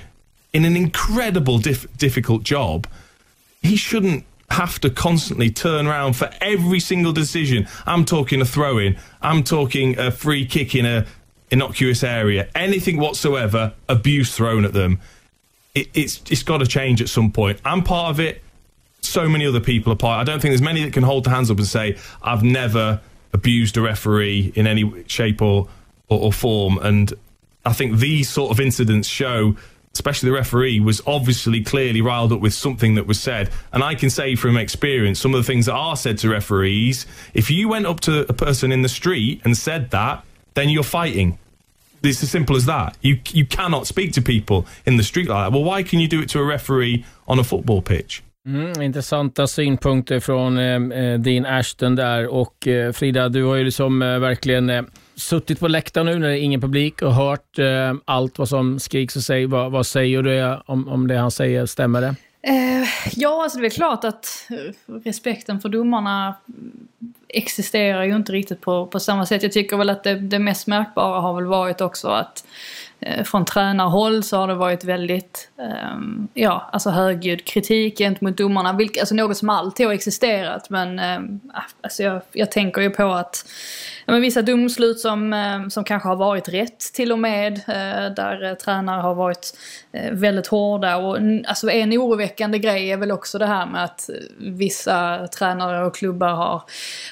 [0.54, 2.88] in an incredible, diff- difficult job.
[3.62, 7.68] He shouldn't have to constantly turn around for every single decision.
[7.86, 11.06] I'm talking a throw in, I'm talking a free kick in a
[11.52, 15.00] innocuous area, anything whatsoever, abuse thrown at them.
[15.76, 17.60] It, it's it's got to change at some point.
[17.64, 18.42] I'm part of it.
[19.02, 20.20] So many other people apart.
[20.20, 23.02] I don't think there's many that can hold their hands up and say I've never
[23.34, 25.68] abused a referee in any shape or,
[26.10, 26.78] or, or form.
[26.80, 27.14] And
[27.66, 29.56] I think these sort of incidents show
[29.98, 33.50] especially the referee, was obviously clearly riled up with something that was said.
[33.74, 37.08] And I can say from experience, some of the things that are said to referees,
[37.34, 40.24] if you went up to a person in the street and said that,
[40.54, 41.40] then you're fighting.
[42.04, 42.96] It's as simple as that.
[43.02, 45.52] You you cannot speak to people in the street like that.
[45.52, 48.24] Well, why can you do it to a referee on a football pitch?
[48.48, 53.64] Mm, intressanta synpunkter från eh, eh, din Ashton där och eh, Frida, du har ju
[53.64, 54.84] liksom eh, verkligen eh,
[55.16, 58.80] suttit på läktaren nu när det är ingen publik och hört eh, allt vad som
[58.80, 59.50] skriks och sägs.
[59.50, 61.66] Vad, vad säger du eh, om, om det han säger?
[61.66, 62.16] Stämmer det?
[62.42, 66.88] Eh, ja, alltså det är klart att eh, respekten för domarna mm,
[67.28, 69.44] existerar ju inte riktigt på, på samma sätt.
[69.44, 72.46] Jag tycker väl att det, det mest märkbara har väl varit också att
[73.00, 75.50] Eh, från tränarhåll så har det varit väldigt,
[75.94, 78.74] um, ja, alltså högljudd kritik gentemot domarna.
[78.74, 81.40] Vilk, alltså något som alltid har existerat men um,
[81.82, 83.46] alltså jag, jag tänker ju på att
[84.06, 88.14] ja, men vissa domslut som, um, som kanske har varit rätt till och med, uh,
[88.16, 89.58] där uh, tränare har varit
[89.96, 90.98] uh, väldigt hårda.
[90.98, 91.18] Och,
[91.48, 96.30] alltså en oroväckande grej är väl också det här med att vissa tränare och klubbar
[96.30, 96.62] har,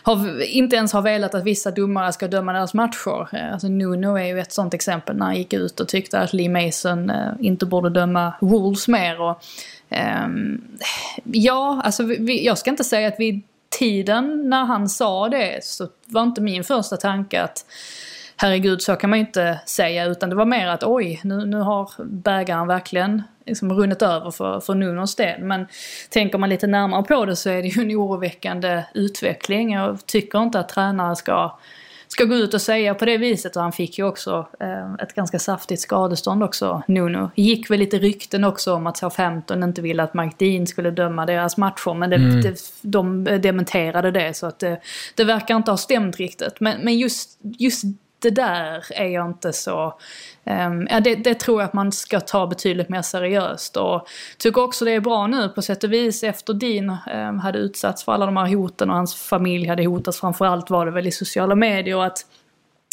[0.04, 3.52] har inte ens har velat att vissa domare ska döma deras matcher.
[3.54, 6.34] Alltså Nuno är ju ett sånt exempel när han gick ut ut och tyckte att
[6.34, 9.22] Lee Mason eh, inte borde döma Wolves mer.
[9.22, 9.44] Och,
[9.90, 10.62] ehm,
[11.24, 13.42] ja, alltså vi, jag ska inte säga att vid
[13.80, 17.66] tiden när han sa det så var inte min första tanke att
[18.36, 21.58] herregud så kan man ju inte säga utan det var mer att oj nu, nu
[21.58, 25.44] har bägaren verkligen liksom runnit över för, för Nunos del.
[25.44, 25.68] Men
[26.10, 29.74] tänker man lite närmare på det så är det ju en oroväckande utveckling.
[29.74, 31.58] Jag tycker inte att tränare ska
[32.16, 35.14] ska gå ut och säga på det viset och han fick ju också eh, ett
[35.14, 37.32] ganska saftigt skadestånd också, Nuno.
[37.36, 41.26] gick väl lite rykten också om att Southampton inte ville att Mike Dean skulle döma
[41.26, 42.42] deras matcher men det, mm.
[42.42, 44.82] det, de dementerade det så att det,
[45.16, 46.60] det verkar inte ha stämt riktigt.
[46.60, 47.84] Men, men just, just
[48.26, 49.94] det där är jag inte så...
[50.44, 53.78] Um, ja, det, det, tror jag att man ska ta betydligt mer seriöst.
[53.78, 54.08] Och
[54.38, 57.60] tycker också det är bra nu på sätt och vis efter Dean um, ehm, hade
[57.60, 60.20] utsatts för alla de här hoten och hans familj hade hotats.
[60.20, 62.26] Framförallt var det väl i sociala medier att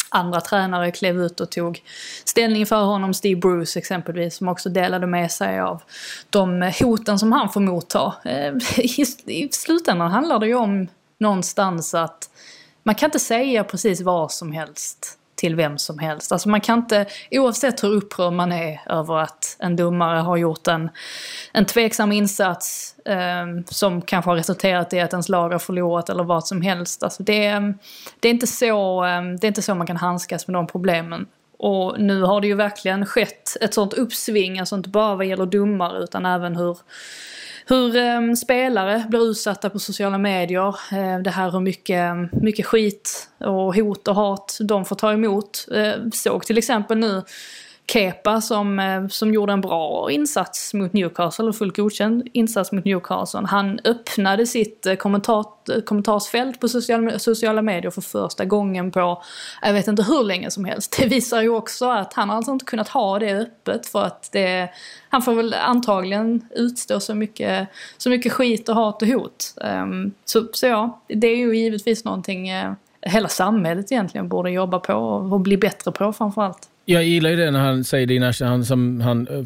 [0.09, 1.81] andra tränare klev ut och tog
[2.25, 3.13] ställning för honom.
[3.13, 5.81] Steve Bruce exempelvis som också delade med sig av
[6.29, 8.13] de hoten som han får motta.
[8.25, 10.87] Ehm, I, I slutändan handlar det ju om
[11.19, 12.29] någonstans att
[12.83, 16.31] man kan inte säga precis vad som helst till vem som helst.
[16.31, 20.67] Alltså man kan inte, oavsett hur upprörd man är över att en domare har gjort
[20.67, 20.89] en,
[21.53, 26.23] en tveksam insats eh, som kanske har resulterat i att ens lag har förlorat eller
[26.23, 27.03] vad som helst.
[27.03, 27.49] Alltså det,
[28.19, 31.25] det, är inte så, eh, det är inte så man kan handskas med de problemen.
[31.59, 35.45] Och nu har det ju verkligen skett ett sånt uppsving, alltså inte bara vad gäller
[35.45, 36.77] domare utan även hur
[37.65, 40.75] hur eh, spelare blir utsatta på sociala medier.
[40.91, 45.67] Eh, det här hur mycket, mycket skit och hot och hat de får ta emot.
[45.71, 47.23] Eh, såg till exempel nu
[47.87, 52.85] Kepa som, eh, som gjorde en bra insats mot Newcastle, och fullt godkänd insats mot
[52.85, 53.41] Newcastle.
[53.47, 59.23] Han öppnade sitt eh, kommentar, kommentarsfält på sociala, sociala medier för första gången på,
[59.61, 60.95] jag vet inte hur länge som helst.
[60.99, 64.29] Det visar ju också att han har alltså inte kunnat ha det öppet för att
[64.31, 64.69] det,
[65.09, 67.67] han får väl antagligen utstå så mycket,
[67.97, 69.53] så mycket skit och hat och hot.
[69.55, 74.79] Um, så, så ja, det är ju givetvis någonting eh, hela samhället egentligen borde jobba
[74.79, 76.69] på och bli bättre på framförallt.
[76.85, 79.43] Jag gillar ju det när han säger det innan, han, som, han eh,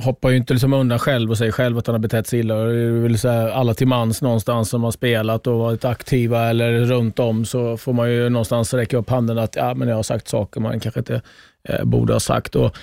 [0.00, 2.54] hoppar ju inte liksom undan själv och säger själv att han har betett sig illa.
[2.54, 6.48] Det är väl så här, alla till mans någonstans som har spelat och varit aktiva
[6.48, 9.96] eller runt om så får man ju någonstans räcka upp handen att ja, men jag
[9.96, 11.22] har sagt saker man kanske inte
[11.68, 12.56] eh, borde ha sagt.
[12.56, 12.76] Och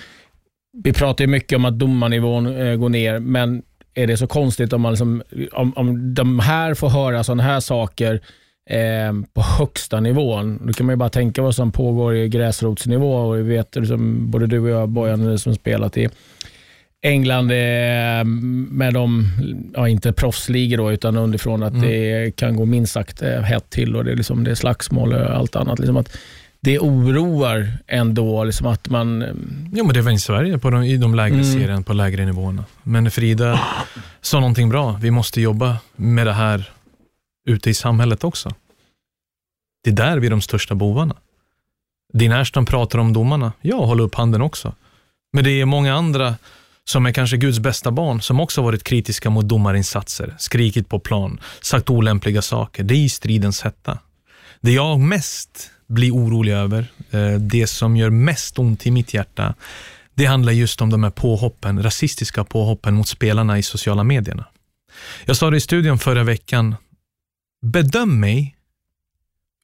[0.82, 3.62] vi pratar ju mycket om att domarnivån eh, går ner, men
[3.94, 7.60] är det så konstigt om, man liksom, om, om de här får höra sådana här
[7.60, 8.20] saker
[8.70, 10.66] eh, på högsta nivån.
[10.66, 13.16] Då kan man ju bara tänka vad som pågår i gräsrotsnivå.
[13.16, 16.08] Och vi vet, liksom, både du och jag, Bojan, som spelat i
[17.02, 19.26] England eh, med de,
[19.74, 21.88] ja, inte proffsligor då, utan underifrån att mm.
[21.88, 25.12] det kan gå minst sagt eh, hett till och det är, liksom, det är slagsmål
[25.12, 25.78] och allt annat.
[25.78, 26.16] Liksom att
[26.60, 29.20] det oroar ändå liksom att man...
[29.74, 31.44] Ja, men det väl i Sverige på de, i de lägre mm.
[31.52, 32.64] serierna, på lägre nivåerna.
[32.82, 33.60] Men Frida
[34.20, 34.98] sa någonting bra.
[35.02, 36.70] Vi måste jobba med det här
[37.48, 38.54] ute i samhället också.
[39.84, 41.16] Det är där vi är de största bovarna.
[42.12, 43.52] Din Ashton pratar om domarna.
[43.60, 44.74] Jag håller upp handen också.
[45.32, 46.34] Men det är många andra
[46.84, 51.40] som är kanske Guds bästa barn, som också varit kritiska mot domarinsatser, skrikit på plan,
[51.60, 52.82] sagt olämpliga saker.
[52.82, 53.98] Det är i stridens hetta.
[54.60, 59.54] Det jag mest blir orolig över, eh, det som gör mest ont i mitt hjärta,
[60.14, 64.44] det handlar just om de här påhoppen, rasistiska påhoppen mot spelarna i sociala medierna.
[65.24, 66.76] Jag sa det i studion förra veckan,
[67.64, 68.56] bedöm mig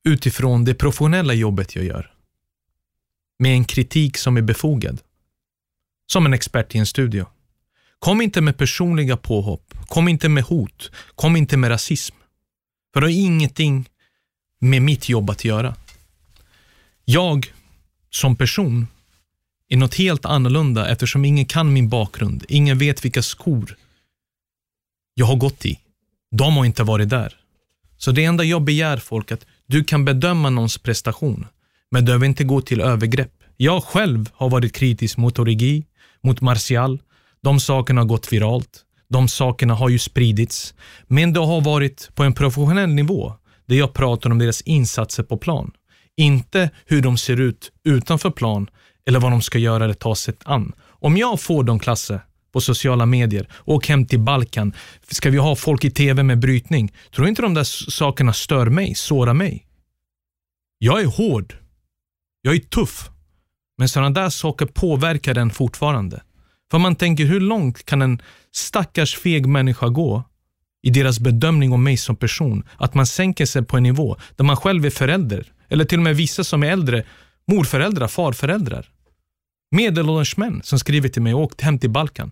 [0.05, 2.13] utifrån det professionella jobbet jag gör.
[3.39, 5.01] Med en kritik som är befogad.
[6.07, 7.27] Som en expert i en studio.
[7.99, 9.75] Kom inte med personliga påhopp.
[9.87, 10.91] Kom inte med hot.
[11.15, 12.17] Kom inte med rasism.
[12.93, 13.89] För det har ingenting
[14.59, 15.77] med mitt jobb att göra.
[17.05, 17.53] Jag
[18.11, 18.87] som person
[19.69, 22.45] är något helt annorlunda eftersom ingen kan min bakgrund.
[22.49, 23.77] Ingen vet vilka skor
[25.15, 25.79] jag har gått i.
[26.31, 27.40] De har inte varit där.
[28.03, 31.47] Så det enda jag begär folk att du kan bedöma någons prestation,
[31.91, 33.33] men du behöver inte gå till övergrepp.
[33.57, 35.85] Jag själv har varit kritisk mot Origi,
[36.23, 37.01] mot Martial.
[37.43, 38.85] De sakerna har gått viralt.
[39.09, 40.75] De sakerna har ju spridits.
[41.07, 43.35] Men det har varit på en professionell nivå
[43.69, 45.71] där jag pratar om deras insatser på plan.
[46.17, 48.71] Inte hur de ser ut utanför plan
[49.07, 50.73] eller vad de ska göra eller ta sig an.
[50.83, 52.21] Om jag får de klasser
[52.53, 54.73] på sociala medier, åk hem till Balkan,
[55.09, 56.93] ska vi ha folk i tv med brytning?
[57.15, 59.67] Tror inte de där sakerna stör mig, sårar mig?
[60.79, 61.55] Jag är hård.
[62.43, 63.11] Jag är tuff.
[63.79, 66.23] Men sådana där saker påverkar den fortfarande.
[66.71, 68.23] För man tänker, hur långt kan en
[68.53, 70.25] stackars feg människa gå
[70.83, 72.65] i deras bedömning om mig som person?
[72.77, 75.53] Att man sänker sig på en nivå där man själv är förälder.
[75.69, 77.05] Eller till och med vissa som är äldre,
[77.47, 78.89] morföräldrar, farföräldrar.
[79.71, 82.31] Medelålders män som skriver till mig, åk hem till Balkan.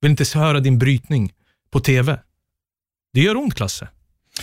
[0.00, 1.32] Vill inte höra din brytning
[1.70, 2.20] på TV.
[3.12, 3.88] Det gör ont Klasse.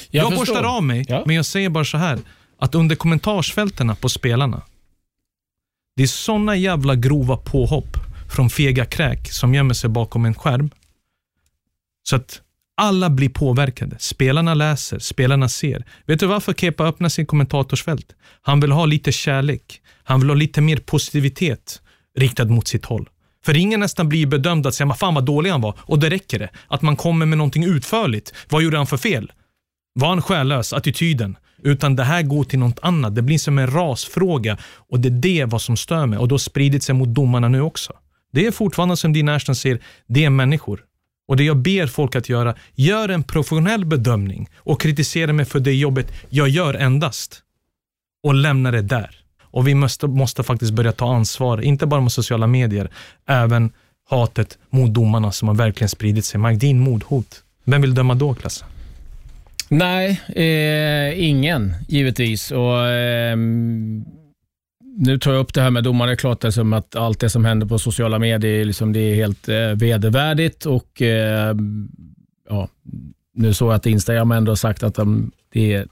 [0.09, 1.23] Jag, jag borstar av mig, ja.
[1.25, 2.19] men jag säger bara så här.
[2.59, 4.61] Att under kommentarsfältena på spelarna,
[5.95, 7.97] det är såna jävla grova påhopp
[8.31, 10.69] från fega kräk som gömmer sig bakom en skärm.
[12.03, 12.41] Så att
[12.77, 13.95] alla blir påverkade.
[13.99, 15.85] Spelarna läser, spelarna ser.
[16.05, 18.15] Vet du varför Kepa öppnar sin kommentatorsfält?
[18.41, 19.81] Han vill ha lite kärlek.
[20.03, 21.81] Han vill ha lite mer positivitet
[22.17, 23.09] riktad mot sitt håll.
[23.45, 25.75] För ingen nästan blir bedömd att säga, fan vad dålig han var.
[25.79, 26.49] Och det räcker det.
[26.67, 28.33] Att man kommer med någonting utförligt.
[28.49, 29.31] Vad gjorde han för fel?
[29.93, 30.73] Var han själlös?
[30.73, 31.37] Attityden?
[31.63, 33.15] Utan det här går till något annat.
[33.15, 34.57] Det blir som en rasfråga
[34.89, 37.61] och det är det vad som stör mig och då spridit sig mot domarna nu
[37.61, 37.93] också.
[38.33, 40.83] Det är fortfarande som din Ashton säger, det är människor.
[41.27, 45.59] Och det jag ber folk att göra, gör en professionell bedömning och kritisera mig för
[45.59, 47.41] det jobbet jag gör endast.
[48.23, 49.24] Och lämna det där.
[49.55, 52.89] Och vi måste, måste faktiskt börja ta ansvar, inte bara med sociala medier,
[53.25, 53.71] även
[54.09, 56.39] hatet mot domarna som har verkligen spridit sig.
[56.39, 57.43] Mike mordhot.
[57.63, 58.65] Vem vill döma då, Klasse?
[59.69, 62.51] Nej, eh, ingen givetvis.
[62.51, 63.37] Och, eh,
[64.97, 66.09] nu tar jag upp det här med domare.
[66.09, 69.15] Det är klart som att allt det som händer på sociala medier liksom, det är
[69.15, 70.65] helt eh, vedervärdigt.
[70.65, 71.55] Och, eh,
[72.49, 72.67] ja,
[73.33, 75.87] nu såg jag att Instagram ändå har sagt att de, det är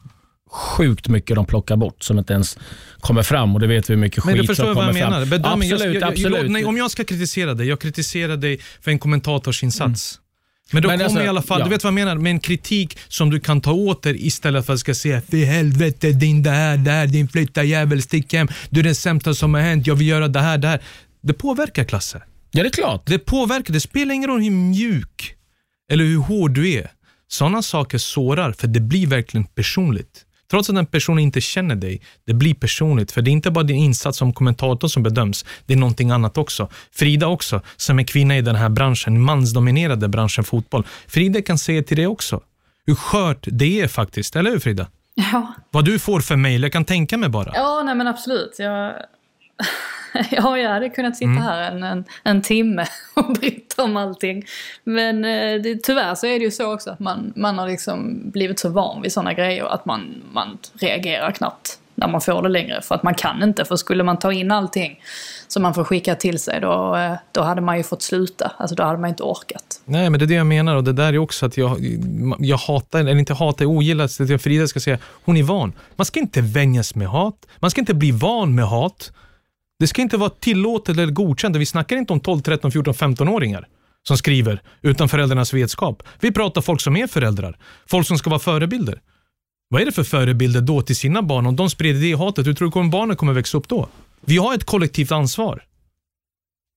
[0.54, 2.58] sjukt mycket de plockar bort som inte ens
[3.00, 5.30] kommer fram och det vet vi hur mycket men skit som kommer fram.
[5.30, 6.52] Bedömning, absolut, jag, jag, absolut.
[6.52, 10.16] nej, om jag ska kritisera dig, jag kritiserar dig för en kommentatorsinsats.
[10.16, 10.24] Mm.
[10.72, 11.66] Men då kommer alltså, i alla fall, ja.
[11.66, 14.66] du vet vad jag menar, med en kritik som du kan ta åt dig istället
[14.66, 18.34] för att ska säga för helvete din det här, det här, din flytta jävel, stick
[18.34, 20.82] hem, du är den sämsta som har hänt, jag vill göra det här, det här.
[21.22, 22.22] Det påverkar Klasse.
[22.52, 23.06] Ja, det är klart.
[23.06, 25.36] Det påverkar, det spelar ingen roll hur mjuk
[25.92, 26.92] eller hur hård du är.
[27.28, 30.23] Sådana saker sårar, för det blir verkligen personligt.
[30.54, 33.12] Trots att den personen inte känner dig, det blir personligt.
[33.12, 36.38] För det är inte bara din insats som kommentator som bedöms, det är någonting annat
[36.38, 36.70] också.
[36.92, 40.88] Frida också, som är kvinna i den här branschen, mansdominerade branschen fotboll.
[41.08, 42.42] Frida kan säga till dig också
[42.86, 44.88] hur skört det är faktiskt, eller hur Frida?
[45.14, 45.54] Ja.
[45.72, 47.52] Vad du får för mejl, jag kan tänka mig bara.
[47.54, 48.56] Ja, nej men absolut.
[48.58, 48.94] Jag...
[50.32, 51.44] ja, jag hade kunnat sitta mm.
[51.44, 54.46] här en, en, en, timme och berätta om allting.
[54.84, 58.30] Men eh, det, tyvärr så är det ju så också att man, man har liksom
[58.32, 62.50] blivit så van vid sådana grejer att man, man reagerar knappt när man får det
[62.50, 62.82] längre.
[62.82, 65.00] För att man kan inte, för skulle man ta in allting
[65.48, 68.52] som man får skicka till sig då, eh, då hade man ju fått sluta.
[68.58, 69.82] Alltså då hade man inte orkat.
[69.86, 71.78] Nej, men det är det jag menar och det där är också att jag,
[72.40, 75.74] jag hatar, eller inte hatar, jag ogillar att Frida ska säga, hon är van.
[75.96, 79.12] Man ska inte vänjas med hat, man ska inte bli van med hat.
[79.84, 81.56] Det ska inte vara tillåtet eller godkänt.
[81.56, 83.68] Vi snackar inte om 12, 13, 14, 15-åringar
[84.08, 86.04] som skriver utan föräldrarnas vetskap.
[86.20, 87.58] Vi pratar folk som är föräldrar.
[87.88, 89.02] Folk som ska vara förebilder.
[89.70, 91.46] Vad är det för förebilder då till sina barn?
[91.46, 93.88] Om de sprider det hatet, hur tror du att barnen kommer växa upp då?
[94.26, 95.64] Vi har ett kollektivt ansvar.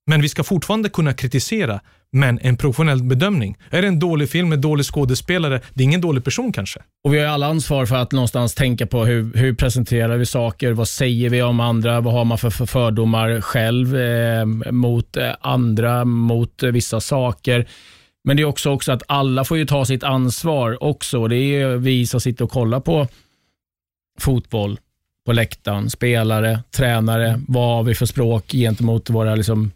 [0.06, 1.80] Men vi ska fortfarande kunna kritisera,
[2.12, 3.56] men en professionell bedömning.
[3.70, 6.80] Är det en dålig film med dålig skådespelare, det är ingen dålig person kanske.
[7.04, 10.72] Och Vi har alla ansvar för att någonstans tänka på hur, hur presenterar vi saker,
[10.72, 15.30] vad säger vi om andra, vad har man för, för fördomar själv eh, mot eh,
[15.40, 17.68] andra, mot eh, vissa saker.
[18.24, 21.28] Men det är också, också att alla får ju ta sitt ansvar också.
[21.28, 23.08] Det är ju vi som sitter och kollar på
[24.20, 24.78] fotboll
[25.26, 29.70] på läktaren, spelare, tränare, vad har vi för språk gentemot våra liksom,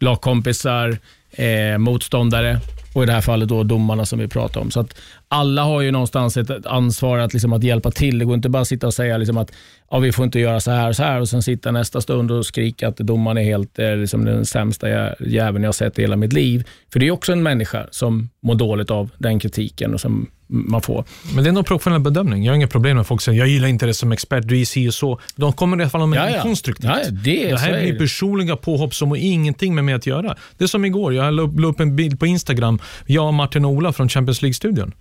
[0.00, 0.98] lagkompisar,
[1.30, 2.60] eh, motståndare
[2.96, 4.70] och i det här fallet då domarna som vi pratar om.
[4.70, 4.96] Så att
[5.28, 8.18] alla har ju någonstans ett ansvar att, liksom, att hjälpa till.
[8.18, 9.52] Det går inte bara att sitta och säga liksom, att
[9.90, 12.30] ja, vi får inte göra så här och så här och sen sitta nästa stund
[12.30, 14.88] och skrika att domaren är helt eh, liksom, den sämsta
[15.20, 16.68] jäveln jag har sett i hela mitt liv.
[16.92, 20.82] För det är också en människa som mår dåligt av den kritiken och som man
[20.82, 21.04] får.
[21.34, 22.44] Men det är nog professionell bedömning.
[22.44, 24.64] Jag har inga problem med folk säger jag gillar inte det som expert, du är
[24.64, 25.20] si och så.
[25.36, 26.42] De kommer i alla fall med Ja, ja.
[26.42, 26.90] konstruktivt.
[26.90, 27.98] Ja, det- det här är blir det.
[27.98, 30.36] personliga påhopp som har ingenting med mig att göra.
[30.58, 33.64] Det är som igår, jag la upp- la upp en bild på Instagram, jag, Martin
[33.64, 34.92] och Ola från Champions League-studion.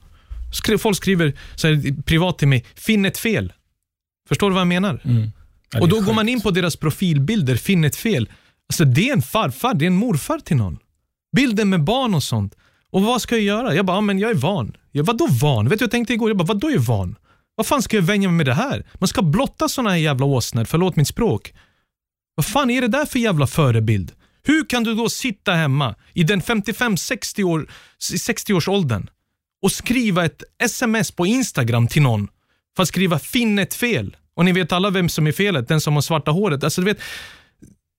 [0.54, 3.54] Skri- Folk skriver så här, privat till mig, finn ett fel.
[4.30, 5.02] Förstår du vad jag menar?
[5.04, 5.12] Ja,
[5.72, 8.30] det och då går man in på deras profilbilder, finn ett fel.
[8.70, 10.78] Alltså det är en farfar, det är en morfar till någon.
[11.36, 12.54] Bilden med barn och sånt.
[12.96, 13.76] Och vad ska jag göra?
[13.76, 14.78] Jag bara, ja, men jag är van.
[14.92, 15.70] Jag, vadå van?
[15.70, 17.16] Vet du, jag tänkte igår, jag bara, vadå är van?
[17.56, 18.86] Vad fan ska jag vänja mig med det här?
[18.94, 21.54] Man ska blotta såna här jävla åsnor, förlåt mitt språk.
[22.36, 24.12] Vad fan är det där för jävla förebild?
[24.44, 27.68] Hur kan du då sitta hemma i den 55-60 år,
[28.00, 29.10] 60-årsåldern
[29.62, 32.28] och skriva ett sms på Instagram till någon
[32.76, 34.18] för att skriva finn ett fel?
[34.36, 36.64] Och ni vet alla vem som är felet, den som har svarta håret.
[36.64, 37.00] Alltså, du vet,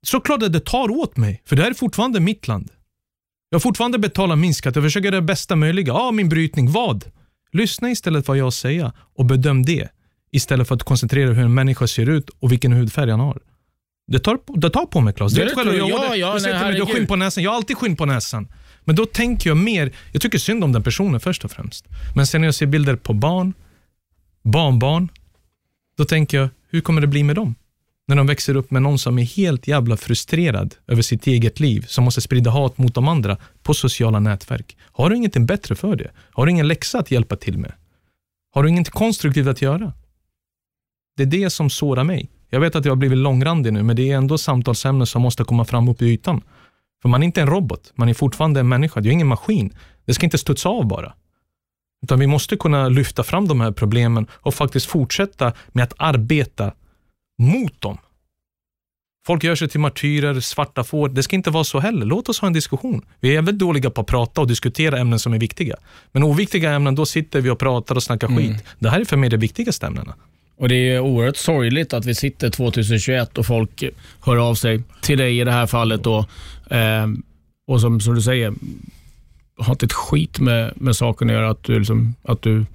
[0.07, 2.71] såklart att det tar åt mig, för det här är fortfarande mitt land.
[3.51, 5.87] Jag fortfarande betalar min skatt, jag försöker göra det bästa möjliga.
[5.87, 6.71] Ja, min brytning.
[6.71, 7.05] Vad?
[7.53, 9.89] Lyssna istället vad jag säger och bedöm det.
[10.33, 13.39] Istället för att koncentrera hur en människa ser ut och vilken hudfärg han har.
[14.07, 15.33] Det tar, det tar på mig Claes.
[15.33, 15.91] Det vet själv, jag.
[15.91, 17.45] Ja, ja, jag säger till mig, du har skinn på näsan.
[17.45, 18.49] Jag har alltid skinn på näsan.
[18.85, 21.87] Men då tänker jag mer, jag tycker synd om den personen först och främst.
[22.15, 23.55] Men sen när jag ser bilder på barn,
[24.43, 25.09] barnbarn,
[25.99, 27.55] då tänker jag, hur kommer det bli med dem?
[28.09, 31.85] När de växer upp med någon som är helt jävla frustrerad över sitt eget liv,
[31.89, 34.77] som måste sprida hat mot de andra på sociala nätverk.
[34.81, 36.11] Har du ingenting bättre för det?
[36.33, 37.73] Har du ingen läxa att hjälpa till med?
[38.55, 39.93] Har du inget konstruktivt att göra?
[41.17, 42.31] Det är det som sårar mig.
[42.51, 45.45] Jag vet att jag har blivit långrandig nu, men det är ändå samtalsämnen som måste
[45.45, 46.43] komma fram upp i ytan.
[47.03, 49.01] För man är inte en robot, man är fortfarande en människa.
[49.01, 49.77] Det är ingen maskin.
[50.05, 51.15] Det ska inte studsa av bara.
[52.03, 56.73] Utan vi måste kunna lyfta fram de här problemen och faktiskt fortsätta med att arbeta
[57.39, 57.99] mot dem.
[59.27, 61.09] Folk gör sig till martyrer, svarta får.
[61.09, 62.07] Det ska inte vara så heller.
[62.07, 63.03] Låt oss ha en diskussion.
[63.21, 65.77] Vi är väldigt dåliga på att prata och diskutera ämnen som är viktiga.
[66.13, 68.39] Men oviktiga ämnen, då sitter vi och pratar och snackar Mm.
[68.39, 68.65] skit.
[68.79, 70.15] Det här är för mig de viktigaste ämnena.
[70.59, 73.85] Och Det är oerhört sorgligt att vi sitter 2021 och folk
[74.21, 76.03] hör av sig till dig i det här fallet.
[76.05, 76.19] Då,
[76.71, 77.07] eh,
[77.67, 78.55] och som, som du säger,
[79.59, 82.67] har inte ett skit med, med saken att göra att du, liksom, att du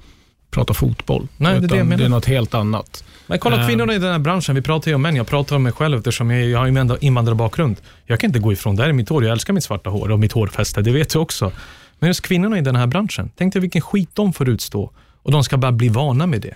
[0.52, 1.28] pratar fotboll.
[1.38, 1.98] Nej, det är det Utan jag menar.
[1.98, 3.04] det är något helt annat.
[3.28, 5.56] Men kolla Eh, kvinnorna i den här branschen, vi pratar ju om män, jag pratar
[5.56, 7.78] om mig själv eftersom jag, jag har ju en invandrarbakgrund.
[8.06, 10.12] Jag kan inte gå ifrån, det här är mitt hår, jag älskar mitt svarta hår
[10.12, 11.52] och mitt hårfäste, det vet du också.
[12.00, 14.92] Men just kvinnorna i den här branschen, tänk dig vilken skit de får utstå
[15.24, 16.56] och de ska bara bli vana med det.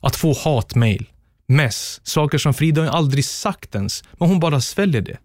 [0.00, 1.06] Att få hatmail,
[1.46, 5.16] mess, saker som Frida aldrig sagt ens, men hon bara sväljer det.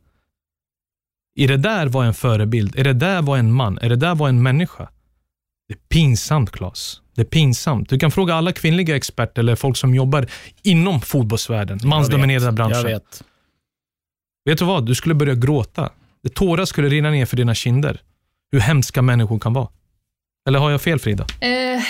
[1.35, 2.79] Är det där var en förebild?
[2.79, 3.77] Är det där var en man?
[3.81, 4.87] Är det där var en människa?
[5.67, 7.01] Det är pinsamt, Claes.
[7.15, 7.89] Det är pinsamt.
[7.89, 10.27] Du kan fråga alla kvinnliga experter eller folk som jobbar
[10.63, 12.75] inom fotbollsvärlden, mansdominerade branscher.
[12.75, 13.23] Jag vet.
[14.45, 14.85] Vet du vad?
[14.85, 15.89] Du skulle börja gråta.
[16.23, 18.01] Det tårar skulle rinna ner för dina kinder.
[18.51, 19.67] Hur hemska människor kan vara.
[20.47, 21.25] Eller har jag fel Frida?
[21.41, 21.81] Eh,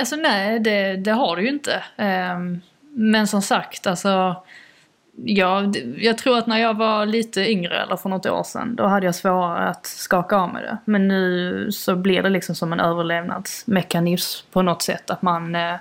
[0.00, 1.84] alltså nej, det, det har du ju inte.
[1.98, 2.60] Ehm,
[2.96, 4.36] men som sagt, alltså.
[5.16, 8.86] Ja, jag tror att när jag var lite yngre, eller för något år sedan, då
[8.86, 10.78] hade jag svårare att skaka av mig det.
[10.84, 15.10] Men nu så blir det liksom som en överlevnadsmekanism på något sätt.
[15.10, 15.74] Att man, eh,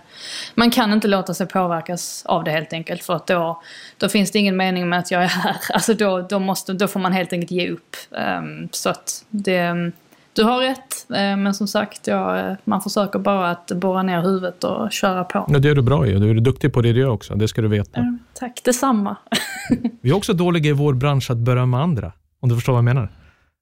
[0.56, 3.04] man kan inte låta sig påverkas av det helt enkelt.
[3.04, 3.62] För att då,
[3.98, 5.56] då finns det ingen mening med att jag är här.
[5.74, 7.96] Alltså då, då, måste, då får man helt enkelt ge upp.
[8.18, 9.92] Ehm, så att det...
[10.36, 14.22] Du har rätt, eh, men som sagt, ja, eh, man försöker bara att borra ner
[14.22, 15.46] huvudet och köra på.
[15.50, 16.14] Ja, det är du bra i.
[16.14, 17.36] Du är duktig på det du gör också.
[17.36, 18.00] Det ska du veta.
[18.00, 19.18] Eh, Tack, detsamma.
[20.02, 22.12] Vi är också dåliga i vår bransch att berömma andra.
[22.40, 23.12] Om du förstår vad jag menar.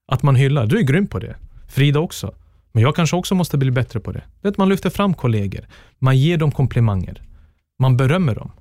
[0.08, 0.66] Att man hyllar.
[0.66, 1.36] Du är grym på det.
[1.68, 2.34] Frida också.
[2.72, 4.24] Men jag kanske också måste bli bättre på det.
[4.42, 5.66] det är att man lyfter fram kollegor.
[6.00, 7.22] Man ger dem komplimanger.
[7.80, 8.52] Man berömmer dem.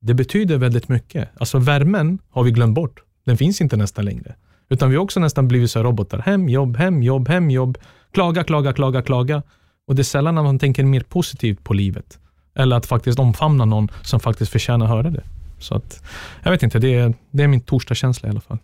[0.00, 1.28] Det betyder väldigt mycket.
[1.38, 3.02] Alltså värmen har vi glömt bort.
[3.24, 4.34] Den finns inte nästan längre.
[4.68, 6.18] Utan vi har också nästan blivit så här robotar.
[6.18, 7.78] Hem, jobb, hem, jobb, hem, jobb.
[8.12, 9.42] Klaga, klaga, klaga, klaga.
[9.86, 12.18] Och det är sällan när man tänker mer positivt på livet.
[12.54, 15.24] Eller att faktiskt omfamna någon som faktiskt förtjänar att höra det.
[15.58, 16.02] Så att,
[16.42, 18.58] jag vet inte, det är, det är min torsdagskänsla i alla fall.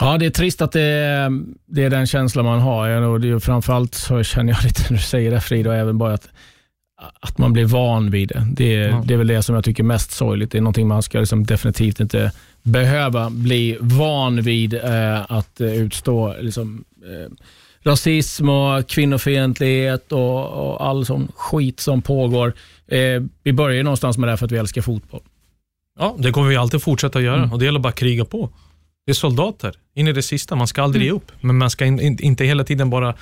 [0.00, 1.30] Ja, det är trist att det,
[1.66, 2.88] det är den känslan man har.
[2.88, 5.98] Jag, det är, framförallt så känner jag lite när du säger det Frida, och även
[5.98, 6.28] bara att,
[7.20, 8.46] att man blir van vid det.
[8.52, 9.02] Det, ja.
[9.06, 10.50] det är väl det som jag tycker är mest sorgligt.
[10.50, 12.32] Det är någonting man ska liksom definitivt inte
[12.64, 16.34] behöva bli van vid eh, att eh, utstå.
[16.40, 17.32] Liksom, eh,
[17.84, 22.52] rasism och kvinnofientlighet och, och all sån skit som pågår.
[22.86, 25.20] Eh, vi börjar ju någonstans med det för att vi älskar fotboll.
[25.98, 27.52] Ja, det kommer vi alltid fortsätta göra mm.
[27.52, 28.50] och det gäller bara att kriga på.
[29.06, 30.56] Det är soldater in i det sista.
[30.56, 31.14] Man ska aldrig mm.
[31.14, 33.14] ge upp, men man ska in, in, inte hela tiden bara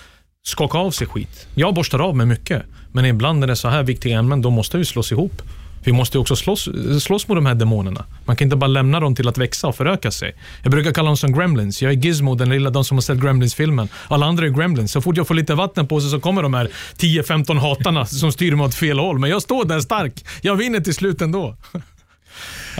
[0.42, 1.46] skaka av sig skit.
[1.54, 2.62] Jag borstar av mig mycket,
[2.92, 5.42] men ibland när det är så här viktiga ämnen, då måste vi slås ihop.
[5.84, 6.68] Vi måste också slåss,
[7.00, 8.04] slåss mot de här demonerna.
[8.24, 10.34] Man kan inte bara lämna dem till att växa och föröka sig.
[10.62, 11.82] Jag brukar kalla dem som gremlins.
[11.82, 13.88] Jag är Gizmo, den lilla, de som har sett Gremlins-filmen.
[14.08, 14.92] Alla andra är gremlins.
[14.92, 18.32] Så fort jag får lite vatten på sig så kommer de här 10-15 hatarna som
[18.32, 19.18] styr mig åt fel håll.
[19.18, 20.24] Men jag står där stark.
[20.40, 21.56] Jag vinner till slut ändå.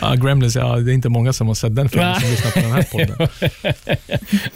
[0.01, 2.59] Ja, Gremlins, ja, det är inte många som har sett den filmen som lyssnar på
[2.59, 3.27] den här podden.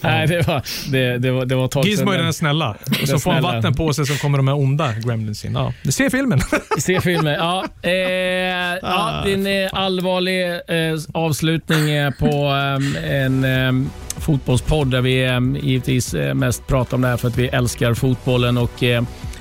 [0.00, 0.62] Nej, det var,
[0.92, 2.76] det, det var, det var Gizmo är den snälla.
[3.02, 5.52] Och så får han vatten på sig så kommer de här onda Gremlins in.
[5.52, 6.40] Ja, se filmen.
[6.78, 7.64] se filmen, ja.
[7.82, 13.90] Eh, ja det är en allvarlig eh, avslutning på eh, en eh,
[14.20, 18.58] fotbollspodd där vi eh, givetvis mest pratar om det här för att vi älskar fotbollen
[18.58, 18.82] och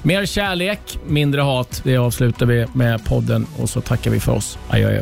[0.02, 1.82] mer kärlek, mindre hat.
[1.84, 4.58] Det avslutar vi med podden och så tackar vi för oss.
[4.70, 5.02] Adjö, adjö.